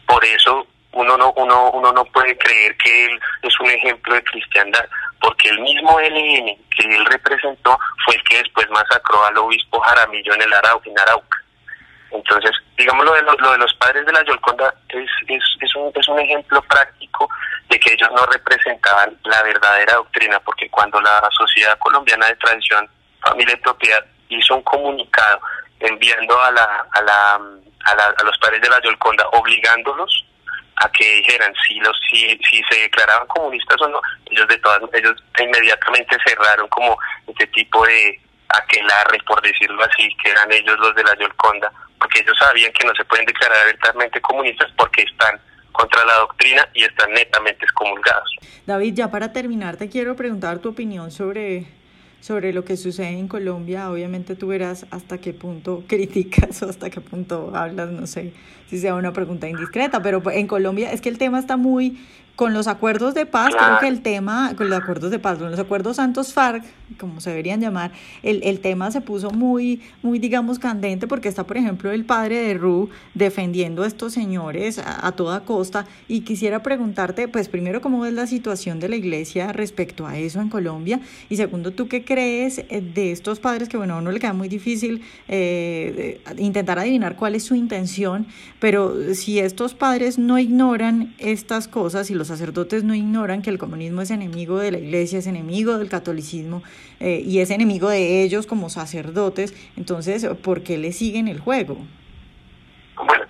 Por 0.06 0.24
eso 0.24 0.68
uno 0.94 1.16
no, 1.16 1.32
uno, 1.36 1.70
uno 1.70 1.92
no 1.92 2.04
puede 2.06 2.36
creer 2.38 2.76
que 2.76 3.06
él 3.06 3.20
es 3.42 3.60
un 3.60 3.70
ejemplo 3.70 4.14
de 4.14 4.24
cristiandad, 4.24 4.86
porque 5.20 5.48
el 5.48 5.60
mismo 5.60 5.98
LN 6.00 6.56
que 6.76 6.86
él 6.86 7.04
representó 7.06 7.78
fue 8.04 8.14
el 8.14 8.24
que 8.24 8.38
después 8.38 8.68
masacró 8.70 9.24
al 9.24 9.38
obispo 9.38 9.80
Jaramillo 9.80 10.34
en 10.34 10.42
el 10.42 10.52
Arauca, 10.52 10.90
en 10.90 10.98
Arauca. 10.98 11.38
Entonces, 12.10 12.52
digamos, 12.76 13.04
lo 13.04 13.12
de 13.12 13.22
los, 13.22 13.40
lo 13.40 13.52
de 13.52 13.58
los 13.58 13.74
padres 13.74 14.06
de 14.06 14.12
la 14.12 14.22
Yolconda 14.22 14.72
es, 14.88 15.10
es, 15.26 15.42
es, 15.60 15.76
un, 15.76 15.90
es 15.94 16.06
un 16.08 16.20
ejemplo 16.20 16.62
práctico 16.62 17.28
de 17.68 17.80
que 17.80 17.92
ellos 17.92 18.08
no 18.12 18.24
representaban 18.26 19.16
la 19.24 19.42
verdadera 19.42 19.94
doctrina, 19.94 20.38
porque 20.40 20.70
cuando 20.70 21.00
la 21.00 21.28
Sociedad 21.36 21.76
Colombiana 21.78 22.26
de 22.26 22.36
Tradición, 22.36 22.88
Familia 23.20 23.54
y 23.54 23.62
Propiedad 23.62 24.04
hizo 24.28 24.54
un 24.54 24.62
comunicado 24.62 25.40
enviando 25.80 26.40
a, 26.40 26.52
la, 26.52 26.86
a, 26.92 27.02
la, 27.02 27.34
a, 27.34 27.94
la, 27.96 28.14
a 28.16 28.22
los 28.22 28.38
padres 28.38 28.62
de 28.62 28.68
la 28.68 28.80
Yolconda, 28.80 29.26
obligándolos 29.32 30.24
a 30.76 30.90
que 30.90 31.16
dijeran 31.16 31.52
si 31.66 31.74
los 31.76 31.96
si, 32.10 32.38
si 32.48 32.62
se 32.70 32.80
declaraban 32.80 33.26
comunistas 33.28 33.80
o 33.80 33.88
no 33.88 34.00
ellos 34.30 34.48
de 34.48 34.58
todas 34.58 34.80
ellos 34.92 35.14
inmediatamente 35.38 36.16
cerraron 36.26 36.68
como 36.68 36.98
este 37.26 37.46
tipo 37.48 37.86
de 37.86 38.20
aquelarre 38.48 39.18
por 39.26 39.40
decirlo 39.42 39.82
así 39.84 40.08
que 40.22 40.30
eran 40.30 40.52
ellos 40.52 40.78
los 40.78 40.94
de 40.94 41.04
la 41.04 41.14
Yolconda 41.16 41.72
porque 41.98 42.20
ellos 42.20 42.36
sabían 42.38 42.72
que 42.72 42.86
no 42.86 42.94
se 42.94 43.04
pueden 43.04 43.24
declarar 43.26 43.58
abiertamente 43.62 44.20
comunistas 44.20 44.70
porque 44.76 45.02
están 45.02 45.40
contra 45.72 46.04
la 46.04 46.14
doctrina 46.14 46.68
y 46.72 46.84
están 46.84 47.10
netamente 47.12 47.64
excomulgados. 47.64 48.30
David, 48.64 48.94
ya 48.94 49.10
para 49.10 49.32
terminar 49.32 49.76
te 49.76 49.88
quiero 49.88 50.16
preguntar 50.16 50.58
tu 50.58 50.70
opinión 50.70 51.10
sobre 51.10 51.66
sobre 52.20 52.54
lo 52.54 52.64
que 52.64 52.78
sucede 52.78 53.10
en 53.10 53.28
Colombia. 53.28 53.90
Obviamente 53.90 54.34
tú 54.34 54.48
verás 54.48 54.86
hasta 54.90 55.18
qué 55.18 55.34
punto 55.34 55.84
criticas 55.88 56.62
o 56.62 56.70
hasta 56.70 56.90
qué 56.90 57.00
punto 57.00 57.52
hablas, 57.54 57.90
no 57.90 58.06
sé 58.06 58.32
si 58.68 58.78
sea 58.78 58.94
una 58.94 59.12
pregunta 59.12 59.48
indiscreta, 59.48 60.02
pero 60.02 60.22
en 60.30 60.46
Colombia 60.46 60.92
es 60.92 61.00
que 61.00 61.08
el 61.08 61.18
tema 61.18 61.38
está 61.38 61.56
muy 61.56 61.98
con 62.36 62.52
los 62.52 62.66
acuerdos 62.66 63.14
de 63.14 63.26
paz, 63.26 63.54
creo 63.56 63.78
que 63.78 63.88
el 63.88 64.02
tema, 64.02 64.54
con 64.56 64.68
los 64.68 64.80
acuerdos 64.80 65.10
de 65.10 65.18
paz, 65.18 65.38
con 65.38 65.50
los 65.50 65.60
acuerdos 65.60 65.96
Santos 65.96 66.32
FARC, 66.32 66.64
como 66.98 67.20
se 67.20 67.30
deberían 67.30 67.60
llamar, 67.60 67.92
el, 68.22 68.42
el 68.42 68.60
tema 68.60 68.90
se 68.90 69.00
puso 69.00 69.30
muy, 69.30 69.80
muy, 70.02 70.18
digamos, 70.18 70.58
candente 70.58 71.06
porque 71.06 71.28
está, 71.28 71.46
por 71.46 71.56
ejemplo, 71.56 71.92
el 71.92 72.04
padre 72.04 72.38
de 72.38 72.54
Ru 72.54 72.90
defendiendo 73.14 73.82
a 73.82 73.86
estos 73.86 74.12
señores 74.12 74.78
a, 74.84 75.12
toda 75.12 75.44
costa. 75.44 75.86
Y 76.08 76.20
quisiera 76.20 76.62
preguntarte, 76.62 77.28
pues, 77.28 77.48
primero, 77.48 77.80
cómo 77.80 78.04
es 78.06 78.12
la 78.12 78.26
situación 78.26 78.80
de 78.80 78.88
la 78.88 78.96
iglesia 78.96 79.52
respecto 79.52 80.06
a 80.06 80.18
eso 80.18 80.40
en 80.40 80.48
Colombia. 80.48 81.00
Y 81.28 81.36
segundo, 81.36 81.72
¿tú 81.72 81.88
qué 81.88 82.04
crees 82.04 82.58
eh, 82.58 82.80
de 82.80 83.12
estos 83.12 83.40
padres 83.40 83.68
que, 83.68 83.76
bueno, 83.76 83.94
a 83.94 83.98
uno 83.98 84.10
le 84.10 84.20
queda 84.20 84.32
muy 84.32 84.48
difícil 84.48 85.02
eh, 85.28 86.20
intentar 86.38 86.78
adivinar 86.78 87.16
cuál 87.16 87.34
es 87.34 87.44
su 87.44 87.54
intención, 87.54 88.26
pero 88.58 89.14
si 89.14 89.38
estos 89.38 89.74
padres 89.74 90.18
no 90.18 90.38
ignoran 90.38 91.14
estas 91.18 91.68
cosas 91.68 92.10
y 92.10 92.14
los 92.14 92.23
sacerdotes 92.28 92.84
no 92.84 92.94
ignoran 92.94 93.42
que 93.42 93.50
el 93.50 93.58
comunismo 93.58 94.02
es 94.02 94.10
enemigo 94.10 94.58
de 94.58 94.72
la 94.72 94.78
iglesia, 94.78 95.18
es 95.18 95.26
enemigo 95.26 95.78
del 95.78 95.88
catolicismo 95.88 96.62
eh, 97.00 97.22
y 97.24 97.40
es 97.40 97.50
enemigo 97.50 97.88
de 97.88 98.22
ellos 98.22 98.46
como 98.46 98.70
sacerdotes, 98.70 99.54
entonces, 99.76 100.26
¿por 100.42 100.62
qué 100.62 100.78
le 100.78 100.92
siguen 100.92 101.28
el 101.28 101.40
juego? 101.40 101.76
Bueno, 102.96 103.24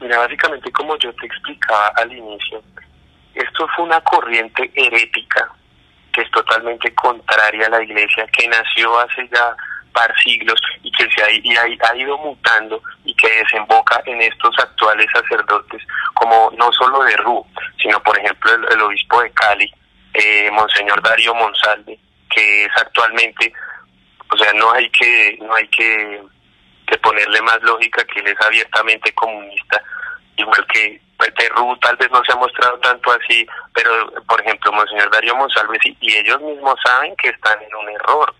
mira, 0.00 0.18
básicamente 0.18 0.70
como 0.72 0.96
yo 0.98 1.12
te 1.14 1.26
explicaba 1.26 1.88
al 1.96 2.12
inicio, 2.12 2.62
esto 3.34 3.66
fue 3.74 3.84
una 3.84 4.00
corriente 4.00 4.70
herética 4.74 5.50
que 6.12 6.22
es 6.22 6.30
totalmente 6.30 6.94
contraria 6.94 7.66
a 7.66 7.70
la 7.70 7.82
iglesia, 7.82 8.26
que 8.26 8.46
nació 8.46 8.98
hace 9.00 9.28
ya 9.32 9.56
par 9.92 10.12
siglos 10.22 10.60
y 10.82 10.90
que 10.92 11.08
se 11.10 11.22
ha, 11.22 11.88
ha, 11.90 11.96
ido 11.96 12.18
mutando 12.18 12.82
y 13.04 13.14
que 13.14 13.28
desemboca 13.28 14.02
en 14.06 14.20
estos 14.22 14.54
actuales 14.58 15.06
sacerdotes, 15.12 15.82
como 16.14 16.50
no 16.56 16.70
solo 16.72 17.02
de 17.04 17.16
Ru, 17.18 17.46
sino 17.80 18.02
por 18.02 18.18
ejemplo 18.18 18.52
el, 18.54 18.80
obispo 18.80 19.22
de 19.22 19.30
Cali, 19.32 19.72
eh, 20.14 20.50
Monseñor 20.50 21.02
Darío 21.02 21.34
Monsalve, 21.34 21.98
que 22.30 22.64
es 22.64 22.72
actualmente, 22.76 23.52
o 24.30 24.36
sea, 24.36 24.52
no 24.54 24.72
hay 24.72 24.88
que, 24.90 25.38
no 25.40 25.54
hay 25.54 25.68
que, 25.68 26.22
ponerle 27.02 27.40
más 27.40 27.60
lógica 27.62 28.04
que 28.04 28.20
él 28.20 28.28
es 28.28 28.40
abiertamente 28.46 29.12
comunista, 29.14 29.82
igual 30.36 30.66
que 30.66 31.00
Perú 31.30 31.66
pues, 31.68 31.80
tal 31.80 31.96
vez 31.96 32.10
no 32.10 32.22
se 32.24 32.32
ha 32.32 32.36
mostrado 32.36 32.78
tanto 32.80 33.12
así, 33.12 33.46
pero 33.72 34.12
por 34.28 34.40
ejemplo 34.40 34.72
Monseñor 34.72 35.10
Darío 35.10 35.34
Monsalve 35.36 35.78
y 36.00 36.16
ellos 36.16 36.40
mismos 36.40 36.74
saben 36.84 37.14
que 37.16 37.28
están 37.28 37.60
en 37.62 37.74
un 37.74 37.88
error, 37.90 38.34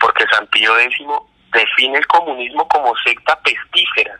porque 0.00 0.24
San 0.32 0.46
Pío 0.48 0.76
X 0.78 1.06
define 1.52 1.98
el 1.98 2.06
comunismo 2.06 2.66
como 2.68 2.92
secta 3.04 3.38
pestífera. 3.40 4.18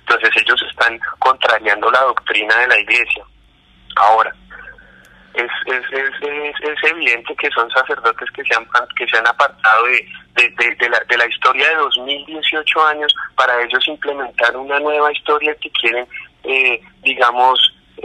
Entonces 0.00 0.30
ellos 0.42 0.62
están 0.70 0.98
contrariando 1.18 1.90
la 1.90 2.00
doctrina 2.02 2.56
de 2.58 2.66
la 2.68 2.78
iglesia. 2.80 3.24
Ahora, 3.96 4.32
es, 5.34 5.50
es, 5.66 5.84
es, 5.92 6.54
es, 6.60 6.90
evidente 6.90 7.34
que 7.36 7.48
son 7.50 7.70
sacerdotes 7.70 8.30
que 8.32 8.44
se 8.44 8.54
han, 8.54 8.66
que 8.96 9.06
se 9.06 9.16
han 9.16 9.26
apartado 9.26 9.86
de, 9.86 10.06
de, 10.34 10.74
de, 10.76 10.88
la, 10.90 11.00
de 11.08 11.16
la 11.16 11.26
historia 11.26 11.68
de 11.68 11.76
2018 11.76 12.86
años 12.86 13.14
para 13.34 13.62
ellos 13.62 13.86
implementar 13.88 14.54
una 14.56 14.78
nueva 14.80 15.10
historia 15.12 15.54
que 15.54 15.70
quieren, 15.70 16.06
eh, 16.44 16.80
digamos, 17.02 17.58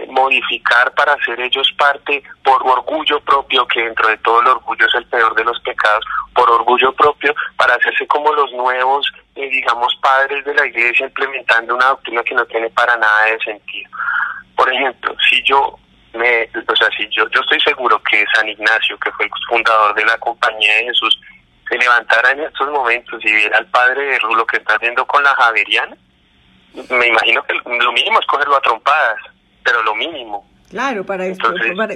modificar 0.10 0.94
para 0.94 1.13
hacer 1.13 1.39
ellos 1.39 1.72
parte 1.77 2.24
por 2.44 2.62
orgullo 2.63 3.20
propio, 3.22 3.68
que 3.68 3.82
dentro 3.82 4.08
de 4.08 4.18
todo 4.18 4.42
el 4.42 4.48
orgullo 4.48 4.86
es 4.86 4.96
el 4.96 5.06
peor 5.08 5.34
de 5.36 5.44
los 5.44 5.60
pecados, 5.62 6.06
por 6.34 6.50
orgullo 6.50 6.94
propio, 6.94 7.34
para 7.56 7.75
hacerse 7.75 8.06
como 8.08 8.32
los 8.34 8.51
nuevos, 8.54 9.12
eh, 9.36 9.50
digamos, 9.50 9.96
padres 10.01 10.46
de 10.46 10.54
la 10.54 10.66
iglesia, 10.66 11.08
implementando 11.08 11.75
una 11.75 11.88
doctrina 11.88 12.24
que 12.24 12.36
no 12.36 12.46
tiene 12.46 12.70
para 12.70 12.96
nada 12.98 13.25
de 13.25 13.39
sentido. 13.39 13.89
Por 14.56 14.72
ejemplo, 14.72 15.16
si 15.30 15.42
yo 15.44 15.77
me, 16.13 16.44
o 16.44 16.75
sea, 16.75 16.89
si 16.96 17.08
yo, 17.10 17.27
yo 17.30 17.42
estoy 17.42 17.60
seguro 17.62 18.01
que 18.04 18.25
San 18.34 18.48
Ignacio, 18.48 18.98
que 19.00 19.12
fue 19.12 19.25
el 19.25 19.32
fundador 19.50 19.94
de 19.96 20.06
la 20.06 20.18
Compañía 20.18 20.75
de 20.75 20.86
Jesús, 20.86 21.20
se 21.68 21.77
levantara 21.77 22.32
en 22.32 22.42
estos 22.42 22.70
momentos 22.70 23.24
y 23.24 23.32
viera 23.32 23.58
al 23.58 23.68
padre 23.68 24.04
de 24.04 24.20
Rulo 24.20 24.46
que 24.46 24.58
está 24.58 24.75
haciendo 24.75 25.06
con 25.06 25.24
la 25.24 25.36
Javeriana, 25.36 25.98
me 26.89 27.08
imagino 27.08 27.44
que 27.44 27.54
lo 27.54 27.92
mínimo 27.92 28.20
es 28.20 28.25
cogerlo 28.27 28.56
a 28.56 28.62
trompadas 28.62 29.20
pero 29.68 29.84
lo 29.84 29.96
mínimo. 29.96 30.48
Claro, 30.70 31.06
para, 31.06 31.26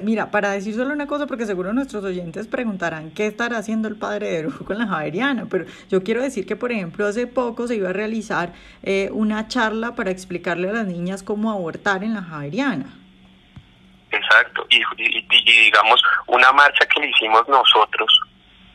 mira, 0.04 0.30
para 0.30 0.52
decir 0.52 0.76
solo 0.76 0.94
una 0.94 1.08
cosa, 1.08 1.26
porque 1.26 1.46
seguro 1.46 1.72
nuestros 1.72 2.04
oyentes 2.04 2.48
preguntarán 2.48 3.12
qué 3.12 3.26
estará 3.26 3.58
haciendo 3.58 3.88
el 3.88 3.96
padre 3.96 4.30
de 4.30 4.42
Brujo 4.42 4.66
con 4.66 4.78
la 4.78 4.88
Javeriana, 4.88 5.46
pero 5.50 5.64
yo 5.90 6.04
quiero 6.04 6.22
decir 6.22 6.46
que, 6.46 6.58
por 6.58 6.74
ejemplo, 6.74 7.08
hace 7.08 7.28
poco 7.28 7.68
se 7.68 7.76
iba 7.76 7.90
a 7.90 7.94
realizar 7.94 8.52
eh, 8.84 9.10
una 9.14 9.48
charla 9.48 9.96
para 9.96 10.12
explicarle 10.12 10.70
a 10.70 10.74
las 10.74 10.86
niñas 10.86 11.24
cómo 11.24 11.50
abortar 11.50 12.04
en 12.04 12.14
la 12.14 12.24
Javeriana. 12.24 12.88
Exacto, 14.12 14.68
y, 14.70 14.82
digamos, 15.64 16.04
una 16.28 16.52
marcha 16.52 16.86
que 16.88 17.00
le 17.00 17.10
hicimos 17.10 17.48
nosotros 17.48 18.20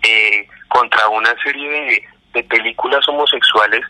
eh, 0.03 0.49
contra 0.69 1.07
una 1.11 1.35
serie 1.43 1.69
de, 1.69 2.05
de 2.33 2.45
películas 2.45 3.07
homosexuales 3.09 3.83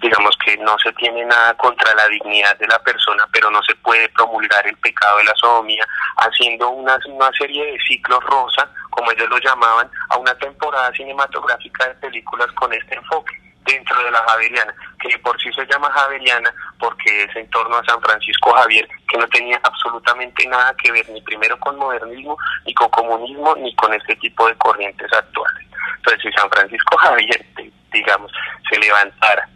digamos 0.00 0.36
que 0.44 0.56
no 0.58 0.78
se 0.78 0.92
tiene 0.94 1.24
nada 1.24 1.54
contra 1.54 1.94
la 1.94 2.08
dignidad 2.08 2.56
de 2.58 2.66
la 2.66 2.78
persona, 2.80 3.26
pero 3.32 3.50
no 3.50 3.62
se 3.62 3.74
puede 3.76 4.08
promulgar 4.10 4.66
el 4.66 4.76
pecado 4.78 5.18
de 5.18 5.24
la 5.24 5.34
sodomía 5.36 5.86
haciendo 6.16 6.70
una, 6.70 6.98
una 7.06 7.30
serie 7.32 7.72
de 7.72 7.78
ciclos 7.86 8.22
rosa, 8.24 8.70
como 8.90 9.12
ellos 9.12 9.28
lo 9.28 9.38
llamaban, 9.38 9.90
a 10.08 10.16
una 10.16 10.34
temporada 10.36 10.90
cinematográfica 10.92 11.88
de 11.88 11.94
películas 11.94 12.50
con 12.52 12.72
este 12.72 12.94
enfoque 12.94 13.40
dentro 13.64 14.02
de 14.02 14.10
la 14.10 14.22
Javeriana, 14.26 14.74
que 15.00 15.18
por 15.18 15.40
sí 15.40 15.52
se 15.52 15.66
llama 15.66 15.90
Javeriana 15.92 16.52
porque 16.78 17.24
es 17.24 17.36
en 17.36 17.48
torno 17.50 17.76
a 17.76 17.84
San 17.84 18.00
Francisco 18.00 18.52
Javier, 18.54 18.88
que 19.08 19.18
no 19.18 19.28
tenía 19.28 19.60
absolutamente 19.62 20.46
nada 20.46 20.74
que 20.82 20.92
ver 20.92 21.08
ni 21.10 21.20
primero 21.22 21.58
con 21.60 21.76
modernismo, 21.76 22.36
ni 22.64 22.72
con 22.74 22.88
comunismo, 22.88 23.54
ni 23.56 23.74
con 23.76 23.92
este 23.92 24.16
tipo 24.16 24.48
de 24.48 24.56
corrientes 24.56 25.12
actuales. 25.12 25.66
Entonces, 25.96 26.22
si 26.22 26.32
San 26.32 26.50
Francisco 26.50 26.96
Javier, 26.96 27.44
digamos, 27.92 28.32
se 28.70 28.78
levantara 28.78 29.48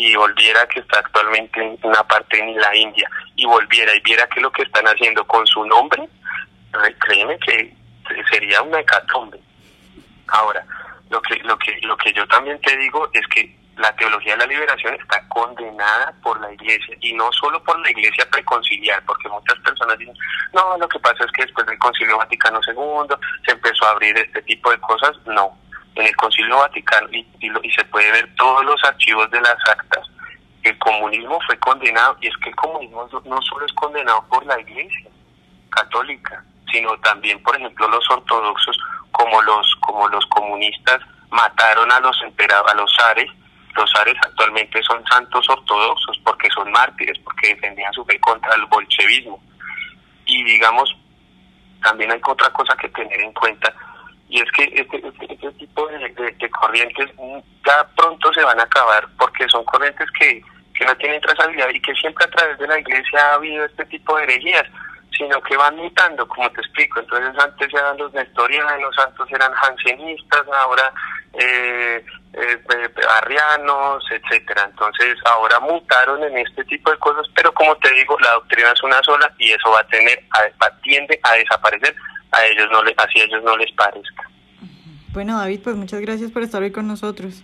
y 0.00 0.14
volviera 0.14 0.66
que 0.66 0.80
está 0.80 1.00
actualmente 1.00 1.62
en 1.62 1.78
una 1.82 2.02
parte 2.04 2.38
en 2.38 2.56
la 2.56 2.74
India 2.74 3.08
y 3.36 3.44
volviera 3.44 3.94
y 3.94 4.00
viera 4.00 4.26
que 4.28 4.40
lo 4.40 4.50
que 4.50 4.62
están 4.62 4.86
haciendo 4.86 5.26
con 5.26 5.46
su 5.46 5.62
nombre, 5.66 6.08
créeme 7.00 7.38
que 7.38 7.76
sería 8.30 8.62
una 8.62 8.80
hecatombe. 8.80 9.38
Ahora, 10.28 10.64
lo 11.10 11.20
que, 11.20 11.36
lo 11.40 11.58
que, 11.58 11.78
lo 11.82 11.96
que 11.98 12.14
yo 12.14 12.26
también 12.28 12.58
te 12.62 12.74
digo 12.78 13.10
es 13.12 13.26
que 13.26 13.54
la 13.76 13.94
teología 13.96 14.32
de 14.32 14.38
la 14.38 14.46
liberación 14.46 14.94
está 14.94 15.22
condenada 15.28 16.14
por 16.22 16.40
la 16.40 16.50
iglesia 16.50 16.96
y 17.00 17.12
no 17.12 17.30
solo 17.32 17.62
por 17.62 17.78
la 17.80 17.90
iglesia 17.90 18.26
preconciliar, 18.30 19.04
porque 19.04 19.28
muchas 19.28 19.58
personas 19.58 19.98
dicen, 19.98 20.16
no, 20.54 20.78
lo 20.78 20.88
que 20.88 20.98
pasa 21.00 21.24
es 21.24 21.32
que 21.32 21.42
después 21.42 21.66
del 21.66 21.78
concilio 21.78 22.16
Vaticano 22.16 22.58
II 22.66 23.16
se 23.44 23.52
empezó 23.52 23.86
a 23.86 23.90
abrir 23.90 24.16
este 24.16 24.40
tipo 24.42 24.70
de 24.70 24.80
cosas, 24.80 25.12
no, 25.26 25.58
en 25.94 26.06
el 26.06 26.16
Concilio 26.16 26.58
Vaticano 26.58 27.08
y, 27.10 27.26
y, 27.40 27.70
se 27.72 27.84
puede 27.86 28.10
ver 28.12 28.34
todos 28.36 28.64
los 28.64 28.82
archivos 28.84 29.30
de 29.30 29.40
las 29.40 29.56
actas, 29.68 30.06
el 30.62 30.76
comunismo 30.78 31.38
fue 31.46 31.58
condenado 31.58 32.16
y 32.20 32.28
es 32.28 32.36
que 32.38 32.50
el 32.50 32.56
comunismo 32.56 33.08
no 33.24 33.42
solo 33.42 33.66
es 33.66 33.72
condenado 33.72 34.24
por 34.28 34.44
la 34.46 34.60
Iglesia 34.60 35.10
católica, 35.70 36.44
sino 36.70 36.96
también, 36.98 37.42
por 37.42 37.56
ejemplo, 37.56 37.88
los 37.88 38.08
ortodoxos 38.10 38.78
como 39.12 39.42
los 39.42 39.76
como 39.80 40.08
los 40.08 40.24
comunistas 40.26 41.00
mataron 41.30 41.90
a 41.90 42.00
los 42.00 42.16
a 42.20 42.74
los 42.74 42.96
zares. 42.96 43.30
Los 43.76 43.90
zares 43.92 44.16
actualmente 44.22 44.82
son 44.82 45.02
santos 45.06 45.48
ortodoxos 45.48 46.18
porque 46.24 46.50
son 46.50 46.70
mártires, 46.72 47.18
porque 47.20 47.54
defendían 47.54 47.92
su 47.92 48.04
fe 48.04 48.18
contra 48.20 48.54
el 48.54 48.66
bolchevismo. 48.66 49.40
Y 50.26 50.44
digamos, 50.44 50.94
también 51.82 52.10
hay 52.10 52.20
otra 52.26 52.50
cosa 52.50 52.76
que 52.76 52.88
tener 52.88 53.20
en 53.20 53.32
cuenta 53.32 53.72
y 54.30 54.40
es 54.40 54.50
que 54.52 54.62
este, 54.62 54.96
este, 54.96 55.34
este 55.34 55.52
tipo 55.52 55.88
de, 55.88 56.50
corrientes 56.50 57.10
ya 57.66 57.86
pronto 57.96 58.32
se 58.32 58.44
van 58.44 58.60
a 58.60 58.62
acabar 58.62 59.06
porque 59.18 59.48
son 59.48 59.64
corrientes 59.64 60.08
que, 60.18 60.40
que 60.72 60.84
no 60.84 60.96
tienen 60.96 61.20
trazabilidad 61.20 61.68
y 61.70 61.80
que 61.82 61.92
siempre 61.94 62.24
a 62.24 62.30
través 62.30 62.56
de 62.58 62.68
la 62.68 62.78
iglesia 62.78 63.18
ha 63.20 63.34
habido 63.34 63.64
este 63.64 63.84
tipo 63.86 64.16
de 64.16 64.22
herejías, 64.24 64.66
sino 65.18 65.42
que 65.42 65.56
van 65.56 65.76
mutando, 65.76 66.26
como 66.28 66.48
te 66.52 66.60
explico. 66.60 67.00
Entonces 67.00 67.42
antes 67.42 67.74
eran 67.74 67.98
los 67.98 68.12
nestorianos, 68.14 68.96
antes 68.98 69.26
eran 69.32 69.52
jansenistas, 69.52 70.46
ahora 70.62 70.92
eh, 71.32 72.04
eh, 72.34 72.90
arrianos, 73.22 74.04
etcétera. 74.12 74.62
Entonces 74.70 75.18
ahora 75.24 75.58
mutaron 75.58 76.22
en 76.22 76.38
este 76.38 76.64
tipo 76.66 76.92
de 76.92 76.98
cosas, 76.98 77.26
pero 77.34 77.52
como 77.52 77.74
te 77.78 77.92
digo, 77.94 78.16
la 78.20 78.30
doctrina 78.34 78.70
es 78.70 78.82
una 78.84 79.02
sola 79.02 79.28
y 79.38 79.50
eso 79.50 79.72
va 79.72 79.80
a 79.80 79.88
tener, 79.88 80.22
a, 80.30 80.70
tiende 80.82 81.18
a 81.24 81.32
desaparecer 81.34 81.96
a 82.32 82.46
ellos 82.46 82.68
no 82.70 82.82
le, 82.82 82.94
así 82.96 83.20
a 83.20 83.24
ellos 83.24 83.42
no 83.42 83.56
les 83.56 83.70
parezca. 83.72 84.30
Bueno, 85.12 85.38
David, 85.38 85.60
pues 85.64 85.76
muchas 85.76 86.00
gracias 86.00 86.30
por 86.30 86.42
estar 86.42 86.62
hoy 86.62 86.70
con 86.70 86.86
nosotros. 86.86 87.42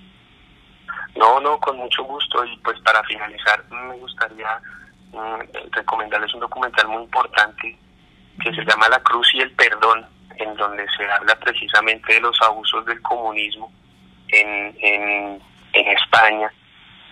No, 1.17 1.41
no, 1.41 1.59
con 1.59 1.77
mucho 1.77 2.05
gusto. 2.05 2.45
Y 2.45 2.57
pues 2.59 2.79
para 2.81 3.03
finalizar, 3.05 3.65
me 3.71 3.97
gustaría 3.97 4.61
mm, 5.13 5.73
recomendarles 5.73 6.33
un 6.35 6.41
documental 6.41 6.87
muy 6.89 7.03
importante 7.03 7.77
que 8.41 8.55
se 8.55 8.65
llama 8.65 8.89
La 8.89 9.01
Cruz 9.01 9.29
y 9.35 9.41
el 9.41 9.51
Perdón, 9.53 10.07
en 10.37 10.55
donde 10.57 10.87
se 10.97 11.11
habla 11.11 11.35
precisamente 11.41 12.15
de 12.15 12.21
los 12.21 12.41
abusos 12.43 12.85
del 12.87 13.01
comunismo 13.03 13.73
en, 14.29 14.77
en, 14.81 15.43
en 15.73 15.87
España. 15.89 16.53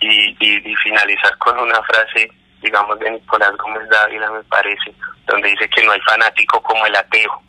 Y, 0.00 0.36
y 0.38 0.76
finalizar 0.76 1.36
con 1.38 1.58
una 1.58 1.82
frase, 1.84 2.30
digamos, 2.60 2.98
de 2.98 3.10
Nicolás 3.10 3.56
Gómez 3.56 3.88
Dávila, 3.88 4.30
me 4.30 4.42
parece, 4.44 4.94
donde 5.26 5.48
dice 5.48 5.68
que 5.70 5.82
no 5.82 5.92
hay 5.92 6.00
fanático 6.00 6.60
como 6.62 6.84
el 6.84 6.94
ateo. 6.94 7.40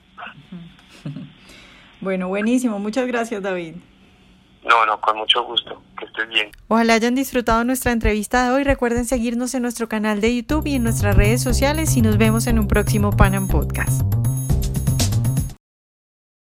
Bueno, 2.05 2.27
buenísimo. 2.27 2.77
Muchas 2.77 3.07
gracias, 3.07 3.41
David. 3.41 3.77
No, 4.63 4.85
no, 4.85 5.01
con 5.01 5.17
mucho 5.17 5.43
gusto. 5.43 5.81
Que 5.97 6.05
estés 6.05 6.29
bien. 6.29 6.51
Ojalá 6.67 6.93
hayan 6.93 7.15
disfrutado 7.15 7.63
nuestra 7.63 7.91
entrevista 7.91 8.45
de 8.45 8.51
hoy. 8.51 8.63
Recuerden 8.63 9.05
seguirnos 9.05 9.55
en 9.55 9.63
nuestro 9.63 9.89
canal 9.89 10.21
de 10.21 10.35
YouTube 10.35 10.67
y 10.67 10.75
en 10.75 10.83
nuestras 10.83 11.17
redes 11.17 11.41
sociales 11.41 11.97
y 11.97 12.03
nos 12.03 12.19
vemos 12.19 12.45
en 12.45 12.59
un 12.59 12.67
próximo 12.67 13.09
Panam 13.09 13.47
Podcast. 13.47 14.03